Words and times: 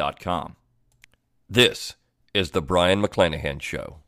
com. 0.00 0.56
This 1.46 1.96
is 2.32 2.52
the 2.52 2.62
Brion 2.62 3.02
McClanahan 3.02 3.60
Show. 3.60 3.98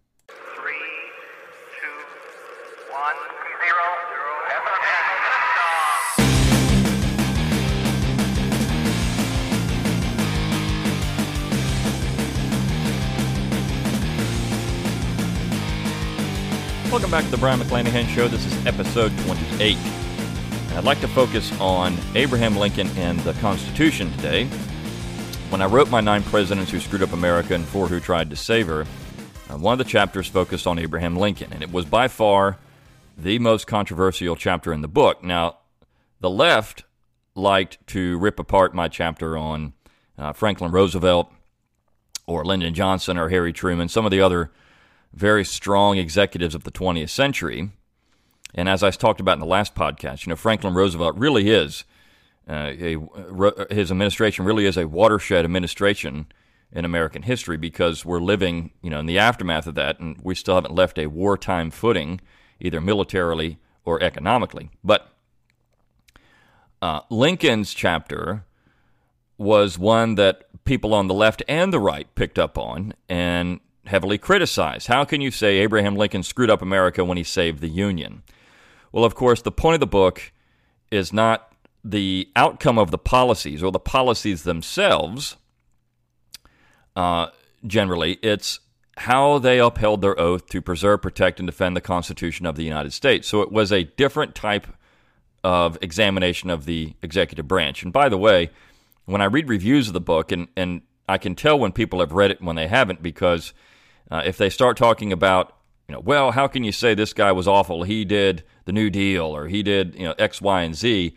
Welcome 16.90 17.10
back 17.10 17.24
to 17.24 17.30
the 17.30 17.36
Brion 17.36 17.60
McClanahan 17.60 18.06
Show. 18.14 18.28
This 18.28 18.46
is 18.46 18.66
episode 18.66 19.12
28. 19.26 19.76
And 19.76 20.78
I'd 20.78 20.84
like 20.84 21.00
to 21.00 21.08
focus 21.08 21.52
on 21.60 21.98
Abraham 22.14 22.56
Lincoln 22.56 22.88
and 22.96 23.20
the 23.20 23.34
Constitution 23.34 24.10
today. 24.12 24.48
When 25.52 25.60
I 25.60 25.66
wrote 25.66 25.90
my 25.90 26.00
nine 26.00 26.22
presidents 26.22 26.70
who 26.70 26.80
screwed 26.80 27.02
up 27.02 27.12
America 27.12 27.54
and 27.54 27.66
four 27.66 27.86
who 27.86 28.00
tried 28.00 28.30
to 28.30 28.36
save 28.36 28.68
her, 28.68 28.86
uh, 29.50 29.58
one 29.58 29.74
of 29.74 29.78
the 29.78 29.84
chapters 29.84 30.26
focused 30.26 30.66
on 30.66 30.78
Abraham 30.78 31.14
Lincoln, 31.14 31.52
and 31.52 31.62
it 31.62 31.70
was 31.70 31.84
by 31.84 32.08
far 32.08 32.56
the 33.18 33.38
most 33.38 33.66
controversial 33.66 34.34
chapter 34.34 34.72
in 34.72 34.80
the 34.80 34.88
book. 34.88 35.22
Now, 35.22 35.58
the 36.20 36.30
left 36.30 36.84
liked 37.34 37.86
to 37.88 38.16
rip 38.16 38.38
apart 38.38 38.74
my 38.74 38.88
chapter 38.88 39.36
on 39.36 39.74
uh, 40.16 40.32
Franklin 40.32 40.72
Roosevelt 40.72 41.30
or 42.26 42.46
Lyndon 42.46 42.72
Johnson 42.72 43.18
or 43.18 43.28
Harry 43.28 43.52
Truman, 43.52 43.90
some 43.90 44.06
of 44.06 44.10
the 44.10 44.22
other 44.22 44.50
very 45.12 45.44
strong 45.44 45.98
executives 45.98 46.54
of 46.54 46.64
the 46.64 46.72
20th 46.72 47.10
century. 47.10 47.68
And 48.54 48.70
as 48.70 48.82
I 48.82 48.90
talked 48.90 49.20
about 49.20 49.34
in 49.34 49.40
the 49.40 49.46
last 49.46 49.74
podcast, 49.74 50.24
you 50.24 50.30
know, 50.30 50.36
Franklin 50.36 50.72
Roosevelt 50.72 51.14
really 51.16 51.50
is 51.50 51.84
uh, 52.48 52.72
a, 52.78 53.74
his 53.74 53.90
administration 53.90 54.44
really 54.44 54.66
is 54.66 54.76
a 54.76 54.88
watershed 54.88 55.44
administration 55.44 56.26
in 56.72 56.84
American 56.84 57.22
history 57.22 57.56
because 57.56 58.04
we're 58.04 58.20
living, 58.20 58.72
you 58.82 58.90
know, 58.90 58.98
in 58.98 59.06
the 59.06 59.18
aftermath 59.18 59.66
of 59.66 59.74
that, 59.74 60.00
and 60.00 60.16
we 60.22 60.34
still 60.34 60.54
haven't 60.54 60.74
left 60.74 60.98
a 60.98 61.06
wartime 61.06 61.70
footing, 61.70 62.20
either 62.60 62.80
militarily 62.80 63.58
or 63.84 64.02
economically. 64.02 64.70
But 64.82 65.12
uh, 66.80 67.00
Lincoln's 67.10 67.74
chapter 67.74 68.44
was 69.38 69.78
one 69.78 70.14
that 70.14 70.44
people 70.64 70.94
on 70.94 71.08
the 71.08 71.14
left 71.14 71.42
and 71.48 71.72
the 71.72 71.80
right 71.80 72.12
picked 72.14 72.38
up 72.38 72.56
on 72.56 72.94
and 73.08 73.60
heavily 73.86 74.18
criticized. 74.18 74.86
How 74.86 75.04
can 75.04 75.20
you 75.20 75.30
say 75.30 75.58
Abraham 75.58 75.96
Lincoln 75.96 76.22
screwed 76.22 76.50
up 76.50 76.62
America 76.62 77.04
when 77.04 77.16
he 77.16 77.24
saved 77.24 77.60
the 77.60 77.68
Union? 77.68 78.22
Well, 78.92 79.04
of 79.04 79.14
course, 79.14 79.42
the 79.42 79.52
point 79.52 79.74
of 79.74 79.80
the 79.80 79.86
book 79.86 80.32
is 80.90 81.12
not 81.12 81.51
the 81.84 82.28
outcome 82.36 82.78
of 82.78 82.90
the 82.90 82.98
policies 82.98 83.62
or 83.62 83.72
the 83.72 83.80
policies 83.80 84.44
themselves. 84.44 85.36
Uh, 86.94 87.28
generally, 87.66 88.18
it's 88.22 88.60
how 88.98 89.38
they 89.38 89.58
upheld 89.58 90.02
their 90.02 90.18
oath 90.18 90.46
to 90.48 90.60
preserve, 90.60 91.02
protect, 91.02 91.40
and 91.40 91.46
defend 91.46 91.76
the 91.76 91.80
Constitution 91.80 92.46
of 92.46 92.56
the 92.56 92.64
United 92.64 92.92
States. 92.92 93.26
So 93.26 93.42
it 93.42 93.50
was 93.50 93.72
a 93.72 93.84
different 93.84 94.34
type 94.34 94.66
of 95.42 95.78
examination 95.80 96.50
of 96.50 96.66
the 96.66 96.94
executive 97.02 97.48
branch. 97.48 97.82
And 97.82 97.92
by 97.92 98.08
the 98.08 98.18
way, 98.18 98.50
when 99.06 99.20
I 99.20 99.24
read 99.24 99.48
reviews 99.48 99.88
of 99.88 99.94
the 99.94 100.00
book, 100.00 100.30
and, 100.30 100.48
and 100.56 100.82
I 101.08 101.18
can 101.18 101.34
tell 101.34 101.58
when 101.58 101.72
people 101.72 102.00
have 102.00 102.12
read 102.12 102.30
it 102.30 102.38
and 102.38 102.46
when 102.46 102.56
they 102.56 102.68
haven't, 102.68 103.02
because 103.02 103.52
uh, 104.10 104.22
if 104.24 104.36
they 104.36 104.50
start 104.50 104.76
talking 104.76 105.12
about, 105.12 105.56
you 105.88 105.94
know, 105.94 106.00
well, 106.00 106.30
how 106.30 106.46
can 106.46 106.62
you 106.62 106.70
say 106.70 106.94
this 106.94 107.12
guy 107.12 107.32
was 107.32 107.48
awful? 107.48 107.82
He 107.82 108.04
did 108.04 108.44
the 108.66 108.72
New 108.72 108.90
Deal 108.90 109.24
or 109.24 109.48
he 109.48 109.62
did, 109.62 109.94
you 109.96 110.04
know, 110.04 110.14
X, 110.18 110.40
Y, 110.40 110.62
and 110.62 110.74
Z, 110.76 111.16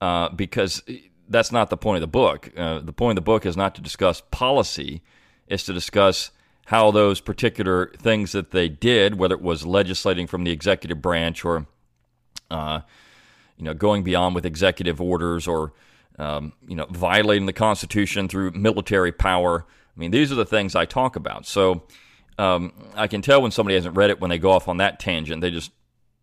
uh, 0.00 0.28
because 0.30 0.82
that's 1.28 1.52
not 1.52 1.70
the 1.70 1.76
point 1.76 1.96
of 1.96 2.00
the 2.00 2.06
book. 2.06 2.50
Uh, 2.56 2.80
the 2.80 2.92
point 2.92 3.12
of 3.18 3.24
the 3.24 3.26
book 3.26 3.44
is 3.44 3.56
not 3.56 3.74
to 3.74 3.80
discuss 3.80 4.22
policy, 4.30 5.02
it's 5.46 5.64
to 5.64 5.72
discuss 5.72 6.30
how 6.66 6.90
those 6.90 7.20
particular 7.20 7.90
things 7.96 8.32
that 8.32 8.50
they 8.50 8.68
did, 8.68 9.18
whether 9.18 9.34
it 9.34 9.40
was 9.40 9.64
legislating 9.64 10.26
from 10.26 10.44
the 10.44 10.50
executive 10.50 11.00
branch 11.00 11.42
or, 11.42 11.66
uh, 12.50 12.80
you 13.56 13.64
know, 13.64 13.72
going 13.72 14.02
beyond 14.02 14.34
with 14.34 14.44
executive 14.44 15.00
orders 15.00 15.48
or, 15.48 15.72
um, 16.18 16.52
you 16.66 16.76
know, 16.76 16.84
violating 16.90 17.46
the 17.46 17.54
Constitution 17.54 18.28
through 18.28 18.50
military 18.50 19.12
power. 19.12 19.64
I 19.96 19.98
mean, 19.98 20.10
these 20.10 20.30
are 20.30 20.34
the 20.34 20.44
things 20.44 20.76
I 20.76 20.84
talk 20.84 21.16
about. 21.16 21.46
So 21.46 21.84
um, 22.38 22.72
I 22.94 23.06
can 23.06 23.22
tell 23.22 23.40
when 23.40 23.50
somebody 23.50 23.74
hasn't 23.74 23.96
read 23.96 24.10
it 24.10 24.20
when 24.20 24.28
they 24.28 24.38
go 24.38 24.52
off 24.52 24.68
on 24.68 24.76
that 24.76 25.00
tangent. 25.00 25.40
They 25.40 25.50
just 25.50 25.72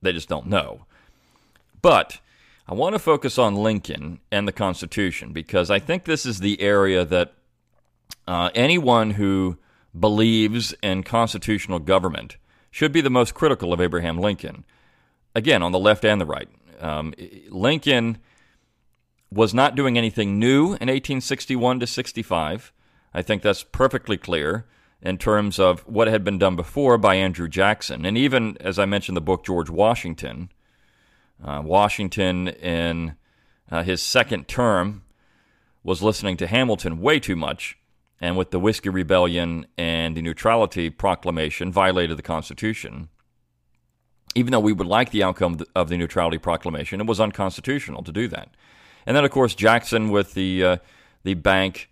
they 0.03 0.13
just 0.13 0.29
don't 0.29 0.45
know. 0.45 0.85
But 1.81 2.19
I 2.67 2.73
want 2.73 2.93
to 2.93 2.99
focus 2.99 3.37
on 3.37 3.55
Lincoln 3.55 4.19
and 4.31 4.47
the 4.47 4.51
Constitution 4.51 5.33
because 5.33 5.69
I 5.69 5.77
think 5.77 6.05
this 6.05 6.25
is 6.25 6.39
the 6.39 6.59
area 6.61 7.05
that 7.05 7.33
uh, 8.27 8.49
anyone 8.55 9.11
who 9.11 9.57
believes 9.97 10.73
in 10.81 11.03
constitutional 11.03 11.79
government 11.79 12.37
should 12.71 12.91
be 12.91 13.01
the 13.01 13.09
most 13.09 13.33
critical 13.33 13.71
of 13.71 13.79
Abraham 13.79 14.17
Lincoln. 14.17 14.65
Again, 15.35 15.61
on 15.61 15.71
the 15.71 15.79
left 15.79 16.03
and 16.03 16.19
the 16.19 16.25
right. 16.25 16.49
Um, 16.79 17.13
Lincoln 17.49 18.17
was 19.31 19.53
not 19.53 19.75
doing 19.75 19.97
anything 19.97 20.39
new 20.39 20.65
in 20.65 20.87
1861 20.89 21.79
to 21.81 21.87
65. 21.87 22.73
I 23.13 23.21
think 23.21 23.43
that's 23.43 23.63
perfectly 23.63 24.17
clear 24.17 24.65
in 25.01 25.17
terms 25.17 25.59
of 25.59 25.81
what 25.81 26.07
had 26.07 26.23
been 26.23 26.39
done 26.39 26.55
before 26.55 26.97
by 26.97 27.15
Andrew 27.15 27.47
Jackson. 27.47 28.05
And 28.05 28.17
even, 28.17 28.57
as 28.59 28.79
I 28.79 28.85
mentioned, 28.85 29.15
the 29.15 29.21
book 29.21 29.45
George 29.45 29.69
Washington. 29.69 30.49
Uh, 31.43 31.61
Washington, 31.63 32.47
in 32.47 33.15
uh, 33.71 33.83
his 33.83 34.01
second 34.01 34.47
term, 34.47 35.03
was 35.83 36.01
listening 36.01 36.37
to 36.37 36.47
Hamilton 36.47 37.01
way 37.01 37.19
too 37.19 37.35
much, 37.35 37.77
and 38.19 38.37
with 38.37 38.51
the 38.51 38.59
Whiskey 38.59 38.89
Rebellion 38.89 39.67
and 39.77 40.15
the 40.15 40.21
Neutrality 40.21 40.89
Proclamation, 40.89 41.71
violated 41.71 42.17
the 42.17 42.23
Constitution. 42.23 43.09
Even 44.33 44.51
though 44.51 44.59
we 44.59 44.73
would 44.73 44.87
like 44.87 45.11
the 45.11 45.23
outcome 45.23 45.59
of 45.75 45.89
the 45.89 45.97
Neutrality 45.97 46.37
Proclamation, 46.37 46.99
it 46.99 47.07
was 47.07 47.19
unconstitutional 47.19 48.03
to 48.03 48.11
do 48.11 48.27
that. 48.29 48.49
And 49.05 49.15
then, 49.15 49.23
of 49.23 49.31
course, 49.31 49.53
Jackson 49.55 50.09
with 50.09 50.33
the 50.33 50.63
uh, 50.63 50.77
the 51.23 51.35
bank 51.35 51.89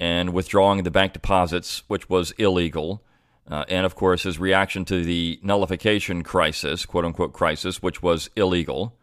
and 0.00 0.32
withdrawing 0.32 0.82
the 0.82 0.90
bank 0.90 1.12
deposits, 1.12 1.84
which 1.86 2.08
was 2.08 2.32
illegal. 2.32 3.02
Uh, 3.48 3.64
and 3.68 3.84
of 3.84 3.94
course, 3.94 4.22
his 4.22 4.38
reaction 4.38 4.84
to 4.84 5.02
the 5.02 5.38
nullification 5.42 6.22
crisis, 6.22 6.86
quote 6.86 7.04
unquote 7.04 7.32
crisis, 7.32 7.82
which 7.82 8.02
was 8.02 8.30
illegal. 8.36 8.94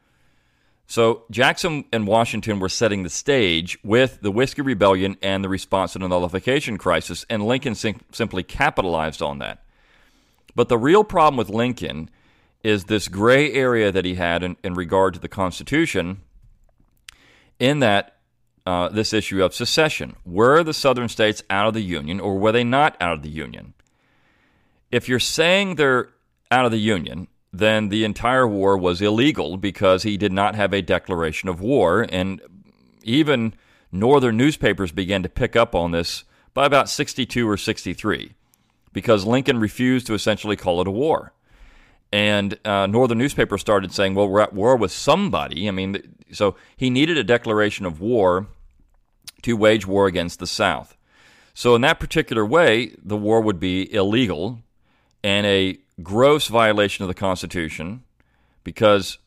So 0.88 1.24
Jackson 1.30 1.86
and 1.94 2.08
Washington 2.08 2.60
were 2.60 2.70
setting 2.70 3.04
the 3.04 3.10
stage 3.10 3.78
with 3.84 4.22
the 4.22 4.32
Whiskey 4.32 4.64
Rebellion 4.64 5.18
and 5.22 5.44
the 5.44 5.50
response 5.50 5.94
to 5.94 6.00
the 6.00 6.08
nullification 6.08 6.78
crisis, 6.78 7.26
and 7.30 7.46
Lincoln 7.46 7.76
sim- 7.76 8.02
simply 8.12 8.42
capitalized 8.42 9.22
on 9.22 9.38
that. 9.40 9.64
But 10.56 10.68
the 10.68 10.80
real 10.80 11.04
problem 11.04 11.38
with 11.38 11.50
Lincoln 11.50 12.10
is 12.64 12.86
this 12.86 13.08
gray 13.08 13.54
area 13.54 13.92
that 13.92 14.04
he 14.04 14.16
had 14.16 14.42
in, 14.42 14.58
in 14.64 14.74
regard 14.74 15.14
to 15.14 15.20
the 15.20 15.28
Constitution, 15.30 16.22
in 17.60 17.80
that 17.80 18.18
uh, 18.66 18.90
this 18.90 19.14
issue 19.14 19.44
of 19.44 19.54
secession. 19.54 20.16
Were 20.26 20.64
the 20.64 20.74
southern 20.74 21.10
states 21.10 21.44
out 21.50 21.68
of 21.68 21.74
the 21.74 21.82
Union 21.82 22.20
or 22.20 22.38
were 22.38 22.52
they 22.52 22.64
not 22.64 22.98
out 23.00 23.14
of 23.14 23.22
the 23.22 23.30
Union? 23.30 23.74
If 24.92 25.08
you're 25.08 25.20
saying 25.20 25.76
they're 25.76 26.10
out 26.52 26.66
of 26.66 26.72
the 26.72 26.80
Union, 26.80 27.28
then 27.52 27.90
the 27.90 28.04
entire 28.04 28.48
war 28.48 28.78
was 28.78 29.02
illegal 29.02 29.58
because 29.58 30.04
he 30.04 30.18
did 30.18 30.32
not 30.32 30.56
have 30.56 30.74
a 30.74 30.82
declaration 30.82 31.50
of 31.50 31.62
war. 31.62 32.06
And 32.10 32.42
even 33.04 33.54
northern 33.92 34.38
newspapers 34.38 34.92
began 34.92 35.24
to 35.24 35.30
pick 35.30 35.56
up 35.56 35.74
on 35.74 35.92
this 35.92 36.24
by 36.54 36.66
about 36.66 36.90
62 36.90 37.48
or 37.48 37.58
63 37.58 38.34
because 38.94 39.26
Lincoln 39.26 39.60
refused 39.60 40.08
to 40.08 40.14
essentially 40.14 40.56
call 40.56 40.82
it 40.82 40.88
a 40.88 40.92
war. 40.92 41.34
And 42.12 42.58
uh, 42.66 42.88
northern 42.88 43.20
newspapers 43.20 43.62
started 43.62 43.94
saying, 43.94 44.16
well, 44.16 44.28
we're 44.28 44.42
at 44.42 44.54
war 44.54 44.76
with 44.76 44.92
somebody. 44.92 45.68
I 45.68 45.72
mean, 45.72 46.16
so 46.32 46.56
he 46.76 46.90
needed 46.90 47.18
a 47.18 47.24
declaration 47.24 47.86
of 47.86 48.02
war 48.02 48.48
to 49.44 49.56
wage 49.56 49.86
war 49.86 50.08
against 50.08 50.40
the 50.40 50.48
South. 50.48 50.96
So, 51.54 51.76
in 51.76 51.82
that 51.82 52.00
particular 52.00 52.46
way, 52.46 52.96
the 53.04 53.18
war 53.18 53.42
would 53.42 53.60
be 53.60 53.94
illegal 53.94 54.60
and 55.24 55.46
a 55.46 55.78
gross 56.02 56.48
violation 56.48 57.04
of 57.04 57.08
the 57.08 57.14
Constitution 57.14 58.04
because 58.64 59.18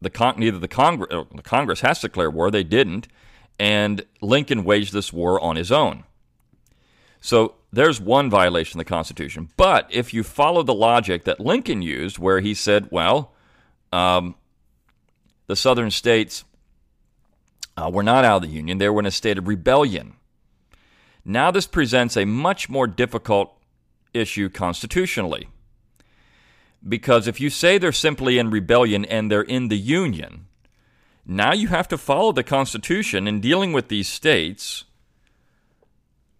the 0.00 0.10
con- 0.10 0.34
neither 0.38 0.58
the 0.58 0.68
Congress, 0.68 1.26
the 1.34 1.42
Congress 1.42 1.80
has 1.80 2.00
to 2.00 2.08
declare 2.08 2.30
war, 2.30 2.50
they 2.50 2.64
didn't, 2.64 3.08
and 3.58 4.04
Lincoln 4.20 4.64
waged 4.64 4.92
this 4.92 5.12
war 5.12 5.40
on 5.40 5.56
his 5.56 5.70
own. 5.70 6.04
So 7.20 7.54
there's 7.72 8.00
one 8.00 8.28
violation 8.28 8.80
of 8.80 8.86
the 8.86 8.88
Constitution. 8.88 9.48
But 9.56 9.86
if 9.90 10.12
you 10.12 10.22
follow 10.22 10.62
the 10.62 10.74
logic 10.74 11.24
that 11.24 11.40
Lincoln 11.40 11.80
used, 11.80 12.18
where 12.18 12.40
he 12.40 12.52
said, 12.52 12.88
well, 12.90 13.32
um, 13.92 14.34
the 15.46 15.56
southern 15.56 15.90
states 15.90 16.44
uh, 17.76 17.90
were 17.92 18.02
not 18.02 18.24
out 18.24 18.36
of 18.36 18.42
the 18.42 18.54
Union, 18.54 18.78
they 18.78 18.88
were 18.88 19.00
in 19.00 19.06
a 19.06 19.12
state 19.12 19.38
of 19.38 19.46
rebellion. 19.46 20.14
Now, 21.24 21.52
this 21.52 21.66
presents 21.66 22.16
a 22.16 22.24
much 22.24 22.68
more 22.68 22.88
difficult 22.88 23.56
issue 24.14 24.48
constitutionally. 24.48 25.48
Because 26.86 27.28
if 27.28 27.40
you 27.40 27.50
say 27.50 27.78
they're 27.78 27.92
simply 27.92 28.38
in 28.38 28.50
rebellion 28.50 29.04
and 29.04 29.30
they're 29.30 29.42
in 29.42 29.68
the 29.68 29.78
Union, 29.78 30.46
now 31.24 31.52
you 31.52 31.68
have 31.68 31.86
to 31.88 31.98
follow 31.98 32.32
the 32.32 32.42
Constitution 32.42 33.28
in 33.28 33.40
dealing 33.40 33.72
with 33.72 33.88
these 33.88 34.08
states, 34.08 34.84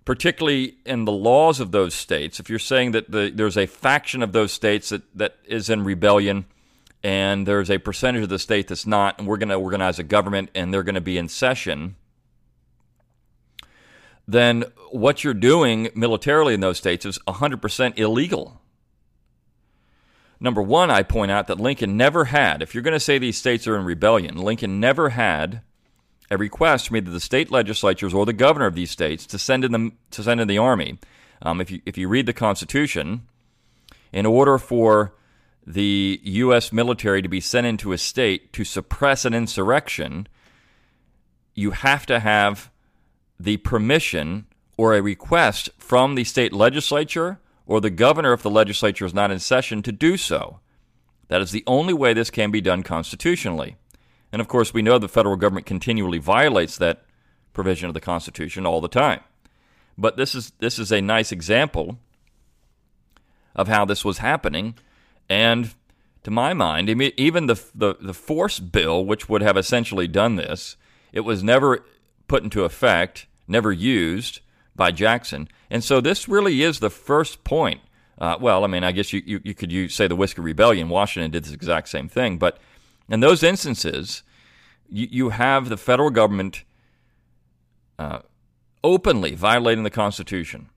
particularly 0.05 0.79
in 0.85 1.05
the 1.05 1.13
laws 1.13 1.61
of 1.61 1.71
those 1.71 1.95
states. 1.95 2.41
If 2.41 2.51
you're 2.51 2.59
saying 2.59 2.91
that 2.93 3.11
the, 3.11 3.31
there's 3.33 3.57
a 3.57 3.67
faction 3.67 4.23
of 4.23 4.33
those 4.33 4.53
states 4.53 4.89
that, 4.89 5.03
that 5.17 5.37
is 5.45 5.71
in 5.71 5.85
rebellion 5.85 6.47
and 7.05 7.47
there's 7.47 7.71
a 7.71 7.79
percentage 7.79 8.23
of 8.23 8.29
the 8.29 8.39
state 8.39 8.69
that's 8.69 8.87
not, 8.87 9.19
and 9.19 9.27
we're 9.27 9.37
going 9.37 9.49
to 9.49 9.57
organize 9.57 9.99
a 9.99 10.05
government 10.05 10.51
and 10.55 10.73
they're 10.73 10.83
going 10.83 10.95
to 10.95 11.01
be 11.01 11.19
in 11.19 11.29
session, 11.29 11.97
then 14.27 14.65
what 14.91 15.25
you're 15.25 15.35
doing 15.35 15.89
militarily 15.95 16.55
in 16.55 16.61
those 16.61 16.79
states 16.79 17.05
is 17.05 17.19
100% 17.27 17.99
illegal. 17.99 18.61
Number 20.41 20.61
one, 20.61 20.91
I 20.91 21.03
point 21.03 21.31
out 21.31 21.47
that 21.47 21.61
Lincoln 21.61 21.97
never 21.97 22.27
had, 22.27 22.63
if 22.63 22.75
you're 22.75 22.83
going 22.83 22.93
to 22.93 23.01
say 23.01 23.19
these 23.19 23.37
states 23.39 23.67
are 23.69 23.77
in 23.77 23.85
rebellion, 23.85 24.37
Lincoln 24.37 24.81
never 24.81 25.11
had 25.11 25.63
a 26.33 26.37
request 26.37 26.89
from 26.89 26.97
either 26.97 27.11
the 27.11 27.21
state 27.21 27.51
legislatures 27.53 28.13
or 28.13 28.27
the 28.27 28.33
governor 28.33 28.67
of 28.67 28.75
these 28.75 28.91
states 28.91 29.25
to 29.27 29.39
send 29.39 29.65
in 29.65 29.73
the, 29.73 29.93
to 30.11 30.23
send 30.23 30.41
in 30.41 30.49
the 30.49 30.59
army. 30.59 30.99
Um, 31.43 31.61
if, 31.61 31.71
you, 31.71 31.81
if 31.87 31.97
you 31.97 32.09
read 32.09 32.27
the 32.27 32.33
Constitution, 32.33 33.23
in 34.13 34.27
order 34.27 34.59
for 34.59 35.15
the 35.65 36.21
U.S. 36.25 36.73
military 36.73 37.23
to 37.23 37.29
be 37.29 37.41
sent 37.41 37.67
into 37.67 37.93
a 37.93 37.99
state 37.99 38.53
to 38.55 38.65
suppress 38.65 39.25
an 39.25 39.35
insurrection, 39.35 40.27
you 41.55 41.71
have 41.71 42.05
to 42.07 42.19
have 42.19 42.72
the 43.43 43.57
permission 43.59 44.47
or 44.77 44.95
a 44.95 45.03
request 45.03 45.71
from 45.79 46.15
the 46.15 46.25
state 46.25 46.53
legislature 46.53 47.39
or 47.67 47.81
the 47.81 47.91
governor 47.91 48.33
if 48.33 48.43
the 48.43 48.51
legislature 48.51 49.05
is 49.05 49.15
not 49.15 49.31
in 49.31 49.39
session 49.39 49.83
to 49.83 49.93
do 49.93 50.17
so. 50.17 50.61
That 51.29 51.41
is 51.41 51.51
the 51.51 51.65
only 51.67 51.95
way 51.95 52.13
this 52.13 52.31
can 52.31 52.51
be 52.51 52.61
done 52.61 52.83
constitutionally. 52.83 53.77
And 54.33 54.41
of 54.41 54.49
course, 54.49 54.73
we 54.73 54.83
know 54.83 54.99
the 54.99 55.09
federal 55.09 55.37
government 55.37 55.67
continually 55.67 56.19
violates 56.19 56.77
that 56.79 57.05
provision 57.53 57.89
of 57.89 57.95
the 57.95 58.01
Constitution 58.01 58.67
all 58.67 58.81
the 58.81 58.89
time. 58.89 59.21
But 59.99 60.17
this 60.17 60.35
is 60.35 60.53
this 60.59 60.79
is 60.79 60.91
a 60.91 61.01
nice 61.03 61.33
example 61.33 61.99
of 63.55 63.69
how 63.69 63.85
this 63.85 64.05
was 64.05 64.19
happening, 64.19 64.75
and 65.29 65.75
to 66.25 66.31
my 66.31 66.55
mind, 66.55 66.89
even 66.89 67.47
the, 67.47 67.63
the 67.75 67.97
the 68.01 68.15
force 68.15 68.59
bill, 68.59 69.05
which 69.05 69.29
would 69.29 69.43
have 69.43 69.59
essentially 69.59 70.09
done 70.09 70.37
this, 70.37 70.77
it 71.13 71.21
was 71.21 71.43
never 71.43 71.85
put 72.27 72.43
into 72.43 72.65
effect, 72.65 73.27
never 73.47 73.73
used 73.73 74.41
by 74.75 74.91
Jackson. 74.91 75.49
And 75.71 75.83
so 75.83 76.01
this 76.01 76.29
really 76.29 76.63
is 76.63 76.81
the 76.81 76.91
first 76.91 77.45
point. 77.45 77.81
Uh, 78.19 78.37
well, 78.41 78.65
I 78.65 78.67
mean, 78.67 78.85
I 78.85 78.93
guess 78.93 79.13
you, 79.13 79.23
you, 79.25 79.41
you 79.45 79.55
could 79.55 79.73
use, 79.73 79.95
say 79.95 80.07
the 80.07 80.17
Whiskey 80.17 80.43
Rebellion. 80.43 80.89
Washington 80.89 81.31
did 81.31 81.45
this 81.45 81.53
exact 81.53 81.89
same 81.89 82.09
thing. 82.09 82.39
But 82.39 82.59
in 83.09 83.21
those 83.21 83.43
instances, 83.43 84.23
you, 84.89 85.09
you 85.11 85.29
have 85.31 85.69
the 85.69 85.77
federal 85.77 86.11
government 86.11 86.65
uh, 87.99 88.21
openly 88.85 89.35
violating 89.35 89.85
the 89.85 89.91
Constitution. 89.91 90.69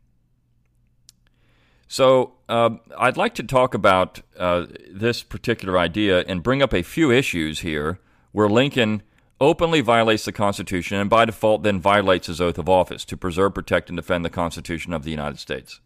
So 1.87 2.33
uh, 2.49 2.71
I'd 2.97 3.17
like 3.17 3.35
to 3.35 3.43
talk 3.43 3.73
about 3.73 4.21
uh, 4.37 4.65
this 4.89 5.21
particular 5.21 5.77
idea 5.77 6.21
and 6.27 6.41
bring 6.41 6.61
up 6.61 6.73
a 6.73 6.81
few 6.81 7.11
issues 7.11 7.59
here 7.59 7.99
where 8.31 8.49
Lincoln 8.49 9.03
openly 9.39 9.81
violates 9.81 10.25
the 10.25 10.31
Constitution 10.31 10.97
and 10.97 11.09
by 11.09 11.25
default 11.25 11.63
then 11.63 11.79
violates 11.79 12.27
his 12.27 12.39
oath 12.39 12.57
of 12.57 12.69
office 12.69 13.03
to 13.05 13.17
preserve, 13.17 13.53
protect, 13.53 13.89
and 13.89 13.97
defend 13.97 14.23
the 14.23 14.29
Constitution 14.29 14.93
of 14.93 15.03
the 15.03 15.11
United 15.11 15.39
States. 15.39 15.81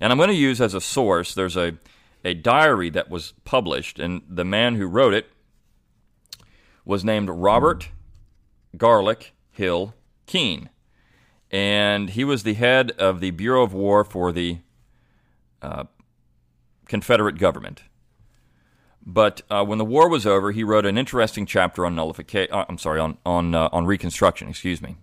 And 0.00 0.12
I'm 0.12 0.18
going 0.18 0.28
to 0.28 0.34
use 0.34 0.60
as 0.60 0.74
a 0.74 0.80
source, 0.80 1.34
there's 1.34 1.56
a, 1.56 1.78
a 2.24 2.34
diary 2.34 2.90
that 2.90 3.10
was 3.10 3.32
published, 3.44 3.98
and 3.98 4.22
the 4.28 4.44
man 4.44 4.76
who 4.76 4.86
wrote 4.86 5.14
it 5.14 5.30
was 6.84 7.04
named 7.04 7.28
Robert 7.28 7.88
Garlick 8.76 9.32
Hill 9.50 9.94
Kean. 10.26 10.70
And 11.50 12.10
he 12.10 12.24
was 12.24 12.42
the 12.42 12.54
head 12.54 12.92
of 12.92 13.20
the 13.20 13.30
Bureau 13.30 13.62
of 13.62 13.72
War 13.72 14.04
for 14.04 14.32
the 14.32 14.58
uh, 15.62 15.84
Confederate 16.86 17.38
government. 17.38 17.82
But 19.10 19.40
uh, 19.48 19.64
when 19.64 19.78
the 19.78 19.86
war 19.86 20.06
was 20.06 20.26
over, 20.26 20.52
he 20.52 20.62
wrote 20.62 20.84
an 20.84 20.98
interesting 20.98 21.46
chapter 21.46 21.86
on 21.86 21.94
nullification. 21.94 22.52
Uh, 22.52 22.66
I'm 22.68 22.76
sorry, 22.76 23.00
on 23.00 23.16
on 23.24 23.54
uh, 23.54 23.70
on 23.72 23.86
Reconstruction. 23.86 24.50
Excuse 24.50 24.82
me. 24.82 24.96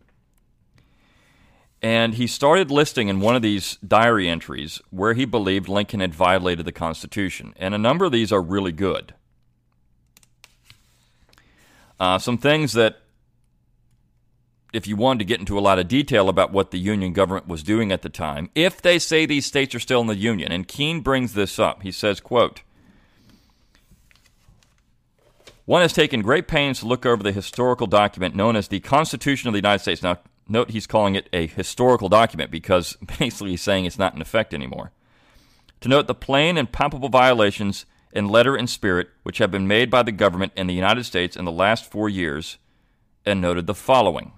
And 1.82 2.14
he 2.14 2.28
started 2.28 2.70
listing 2.70 3.08
in 3.08 3.20
one 3.20 3.36
of 3.36 3.42
these 3.42 3.78
diary 3.78 4.30
entries 4.30 4.80
where 4.92 5.16
he 5.16 5.26
believed 5.26 5.68
Lincoln 5.68 6.02
had 6.02 6.14
violated 6.14 6.68
the 6.68 6.72
Constitution, 6.72 7.56
and 7.58 7.74
a 7.74 7.80
number 7.80 8.06
of 8.06 8.12
these 8.12 8.32
are 8.32 8.44
really 8.44 8.72
good. 8.72 9.16
Uh, 12.00 12.20
some 12.20 12.38
things 12.38 12.74
that, 12.74 13.02
if 14.72 14.88
you 14.88 14.96
wanted 14.96 15.20
to 15.20 15.26
get 15.26 15.40
into 15.40 15.58
a 15.58 15.62
lot 15.62 15.80
of 15.80 15.88
detail 15.88 16.30
about 16.30 16.52
what 16.52 16.70
the 16.70 16.80
Union 16.80 17.12
government 17.12 17.48
was 17.48 17.64
doing 17.64 17.92
at 17.92 18.04
the 18.04 18.10
time, 18.10 18.52
if 18.54 18.82
they 18.84 19.00
say 19.00 19.26
these 19.26 19.48
states 19.48 19.74
are 19.74 19.80
still 19.80 20.02
in 20.02 20.08
the 20.08 20.16
Union, 20.16 20.52
and 20.52 20.68
Kean 20.68 21.02
brings 21.02 21.34
this 21.34 21.58
up, 21.58 21.82
he 21.82 21.92
says, 21.92 22.20
"quote." 22.20 22.62
One 25.66 25.82
has 25.82 25.94
taken 25.94 26.22
great 26.22 26.48
pains 26.48 26.80
to 26.80 26.88
look 26.88 27.06
over 27.06 27.24
the 27.24 27.32
historical 27.32 27.88
document 27.88 28.36
known 28.36 28.56
as 28.56 28.68
the 28.68 28.80
Constitution 28.80 29.48
of 29.48 29.54
the 29.54 29.60
United 29.60 29.80
States. 29.80 30.04
Now, 30.04 30.20
note 30.48 30.70
he's 30.70 30.86
calling 30.86 31.16
it 31.16 31.28
a 31.34 31.48
historical 31.48 32.08
document 32.08 32.52
because 32.52 32.98
basically 33.20 33.52
he's 33.52 33.62
saying 33.62 33.86
it's 33.86 33.98
not 33.98 34.14
in 34.14 34.22
effect 34.22 34.54
anymore. 34.54 34.92
To 35.82 35.90
note 35.90 36.08
the 36.08 36.16
plain 36.16 36.58
and 36.58 36.72
palpable 36.72 37.10
violations 37.10 37.86
in 38.12 38.30
letter 38.30 38.56
and 38.56 38.70
spirit 38.70 39.10
which 39.24 39.40
have 39.40 39.52
been 39.52 39.68
made 39.68 39.90
by 39.90 40.04
the 40.04 40.12
government 40.12 40.54
in 40.56 40.68
the 40.68 40.74
United 40.74 41.04
States 41.04 41.36
in 41.36 41.46
the 41.46 41.52
last 41.52 41.92
four 41.92 42.08
years, 42.10 42.58
and 43.26 43.42
noted 43.42 43.66
the 43.66 43.74
following. 43.74 44.32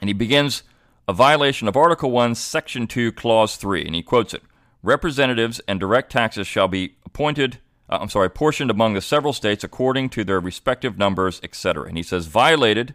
And 0.00 0.08
he 0.08 0.14
begins 0.14 0.62
a 1.08 1.12
violation 1.12 1.66
of 1.66 1.76
Article 1.76 2.10
1, 2.10 2.34
Section 2.34 2.86
2, 2.86 3.12
Clause 3.12 3.56
3, 3.56 3.84
and 3.84 3.94
he 3.94 4.02
quotes 4.02 4.34
it 4.34 4.42
Representatives 4.88 5.60
and 5.68 5.78
direct 5.78 6.10
taxes 6.10 6.46
shall 6.46 6.66
be 6.66 6.94
appointed, 7.04 7.58
uh, 7.90 7.98
I'm 8.00 8.08
sorry, 8.08 8.28
apportioned 8.28 8.70
among 8.70 8.94
the 8.94 9.02
several 9.02 9.34
states 9.34 9.62
according 9.62 10.08
to 10.08 10.24
their 10.24 10.40
respective 10.40 10.96
numbers, 10.96 11.40
etc. 11.42 11.86
And 11.86 11.98
he 11.98 12.02
says, 12.02 12.24
violated 12.24 12.94